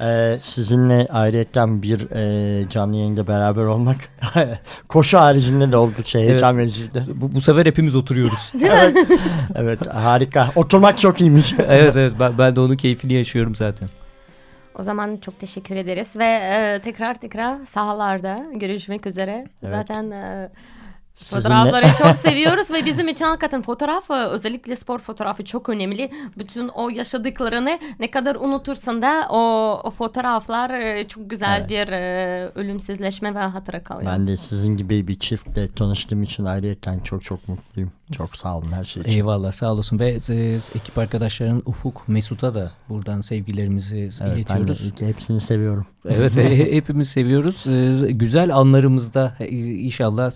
E, 0.00 0.38
sizinle 0.40 1.08
ayrıyetten 1.10 1.82
bir 1.82 2.10
e, 2.10 2.68
canlı 2.68 2.96
yayında 2.96 3.26
beraber 3.26 3.64
olmak 3.64 3.96
koşu 4.88 5.18
haricinde 5.18 5.72
de 5.72 5.76
oldukça 5.76 6.18
heyecan 6.18 6.58
vericiydi. 6.58 7.02
Bu, 7.14 7.34
bu 7.34 7.40
sefer 7.40 7.66
hepimiz 7.66 7.94
oturuyoruz. 7.94 8.52
evet, 8.62 8.96
evet 9.54 9.94
harika. 9.94 10.50
Oturmak 10.56 10.98
çok 10.98 11.20
iyiymiş. 11.20 11.54
evet 11.68 11.96
evet 11.96 12.12
ben, 12.20 12.38
ben 12.38 12.56
de 12.56 12.60
onun 12.60 12.76
keyfini 12.76 13.12
yaşıyorum 13.12 13.54
zaten. 13.54 13.88
O 14.78 14.82
zaman 14.82 15.16
çok 15.16 15.40
teşekkür 15.40 15.76
ederiz 15.76 16.16
ve 16.16 16.24
e, 16.24 16.80
tekrar 16.84 17.14
tekrar 17.14 17.64
sahalarda 17.64 18.44
görüşmek 18.54 19.06
üzere. 19.06 19.46
Evet. 19.62 19.70
Zaten 19.70 20.10
e, 20.10 20.48
Sizinle- 21.14 21.42
fotoğrafları 21.42 21.86
çok 21.98 22.16
seviyoruz 22.16 22.70
ve 22.70 22.84
bizim 22.84 23.08
için 23.08 23.24
hakikaten 23.24 23.62
fotoğraf 23.62 24.10
e, 24.10 24.14
özellikle 24.14 24.76
spor 24.76 24.98
fotoğrafı 24.98 25.44
çok 25.44 25.68
önemli. 25.68 26.10
Bütün 26.38 26.68
o 26.68 26.88
yaşadıklarını 26.88 27.78
ne 28.00 28.10
kadar 28.10 28.34
unutursan 28.34 29.02
da 29.02 29.26
o, 29.30 29.38
o 29.84 29.90
fotoğraflar 29.90 30.70
e, 30.70 31.08
çok 31.08 31.30
güzel 31.30 31.58
Evet. 31.60 31.70
bir 31.70 31.92
e, 31.92 32.50
ölümsüzleşme 32.54 33.34
ve 33.34 33.38
hatıra 33.38 33.84
kalıyor. 33.84 34.12
Ben 34.12 34.26
de 34.26 34.36
sizin 34.36 34.76
gibi 34.76 35.08
bir 35.08 35.18
çiftle 35.18 35.68
tanıştığım 35.68 36.22
için 36.22 36.44
ayrıyeten 36.44 36.98
çok 36.98 37.24
çok 37.24 37.48
mutluyum. 37.48 37.92
Çok 38.12 38.28
sağ 38.36 38.56
olun 38.58 38.72
her 38.72 38.84
şey 38.84 39.02
için. 39.02 39.12
Eyvallah 39.12 39.52
sağ 39.52 39.72
olasın 39.72 39.98
ve 39.98 40.08
e, 40.30 40.54
ekip 40.54 40.98
arkadaşların 40.98 41.62
Ufuk 41.66 42.08
Mesut'a 42.08 42.54
da 42.54 42.72
buradan 42.88 43.20
sevgilerimizi 43.20 43.98
Evet, 43.98 44.20
ben 44.20 44.30
de 44.30 44.40
iletiyoruz. 44.40 44.92
hepsini 45.00 45.40
seviyorum. 45.40 45.86
Evet 46.08 46.36
hepimiz 46.72 47.08
seviyoruz. 47.08 47.66
E, 47.66 48.12
Güzel 48.12 48.56
anlarımızda 48.56 49.36
inşallah 49.50 50.30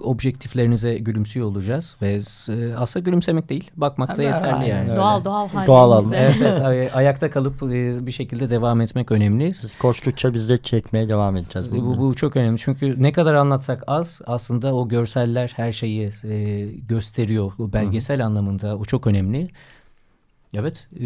objektiflerinize 0.00 0.98
gülümsüyor 0.98 1.46
olacağız 1.46 1.96
ve 2.02 2.20
e, 2.48 2.74
aslında 2.76 3.04
gülümsemek 3.04 3.48
değil 3.48 3.70
bakmak 3.76 4.16
da 4.16 4.22
yeterli 4.22 4.54
aynen 4.54 4.66
yani. 4.66 4.90
öyle. 4.90 4.96
Doğal 4.96 5.24
doğal 5.24 5.48
halde. 5.48 5.66
Doğal. 5.66 6.12
Evet, 6.14 6.36
evet 6.42 6.60
ay- 6.60 6.90
ayakta 6.92 7.30
kalıp 7.30 7.62
e, 7.62 8.06
bir 8.06 8.12
şekilde 8.12 8.50
devam 8.50 8.80
etmek 8.80 9.12
önemli. 9.12 9.54
Siz 9.54 9.78
koştukça 9.78 10.34
biz 10.34 10.48
de 10.48 10.58
çekmeye 10.58 11.08
devam 11.08 11.36
edeceğiz. 11.36 11.72
Bu, 11.72 11.98
bu 11.98 12.14
çok 12.14 12.36
önemli 12.36 12.58
çünkü 12.58 13.02
ne 13.02 13.12
kadar 13.12 13.34
anlatsak 13.34 13.82
az 13.86 14.20
aslında 14.26 14.74
o 14.74 14.88
görseller 14.88 15.52
her 15.56 15.72
şeyi 15.72 16.10
e, 16.24 16.66
gösteriyor. 16.88 17.52
O 17.58 17.72
belgesel 17.72 18.26
anlamında 18.26 18.76
o 18.76 18.84
çok 18.84 19.06
önemli. 19.06 19.48
Evet 20.54 20.86
e, 21.00 21.04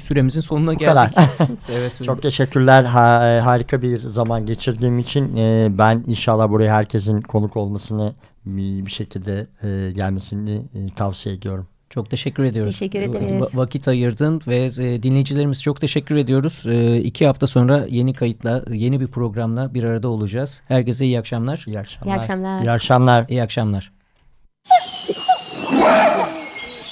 süremizin 0.00 0.40
sonuna 0.40 0.74
Bu 0.74 0.78
kadar. 0.78 1.10
geldik. 1.10 1.30
evet. 1.70 2.00
Çok 2.04 2.22
teşekkürler. 2.22 2.84
Ha- 2.84 3.28
e, 3.28 3.40
harika 3.40 3.82
bir 3.82 3.98
zaman 3.98 4.46
geçirdiğim 4.46 4.98
için 4.98 5.36
e, 5.36 5.68
ben 5.78 6.04
inşallah 6.06 6.48
buraya 6.50 6.74
herkesin 6.74 7.20
konuk 7.20 7.56
olmasını 7.56 8.14
bir, 8.46 8.86
bir 8.86 8.90
şekilde 8.90 9.46
e, 9.62 9.92
gelmesini 9.92 10.54
e, 10.74 10.94
tavsiye 10.96 11.34
ediyorum. 11.34 11.66
Çok 11.90 12.10
teşekkür 12.10 12.44
ediyoruz. 12.44 12.78
Teşekkür 12.78 13.00
ederiz. 13.02 13.42
Va- 13.42 13.56
vakit 13.56 13.88
ayırdın 13.88 14.40
ve 14.46 14.56
e, 14.64 15.02
dinleyicilerimiz 15.02 15.62
çok 15.62 15.80
teşekkür 15.80 16.16
ediyoruz. 16.16 16.62
E, 16.66 16.96
iki 16.96 17.26
hafta 17.26 17.46
sonra 17.46 17.86
yeni 17.88 18.14
kayıtla, 18.14 18.64
yeni 18.70 19.00
bir 19.00 19.06
programla 19.06 19.74
bir 19.74 19.84
arada 19.84 20.08
olacağız. 20.08 20.62
Herkese 20.68 21.06
iyi 21.06 21.18
akşamlar. 21.18 21.64
İyi 21.66 21.78
akşamlar. 21.80 22.14
İyi 22.14 22.18
akşamlar. 22.18 22.62
İyi 22.62 22.70
akşamlar. 22.70 23.26
İyi 23.28 23.42
akşamlar. 23.42 23.92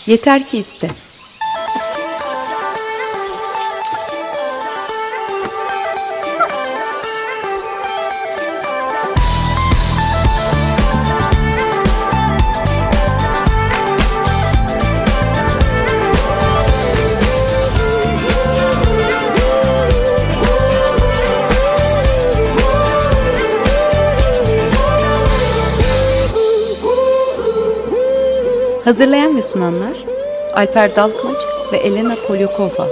Yeter 0.06 0.48
ki 0.48 0.58
iste. 0.58 0.88
Hazırlayan 28.90 29.36
ve 29.36 29.42
sunanlar 29.42 30.04
Alper 30.54 30.96
Dalkılıç 30.96 31.38
ve 31.72 31.76
Elena 31.76 32.16
Polyakova. 32.28 32.88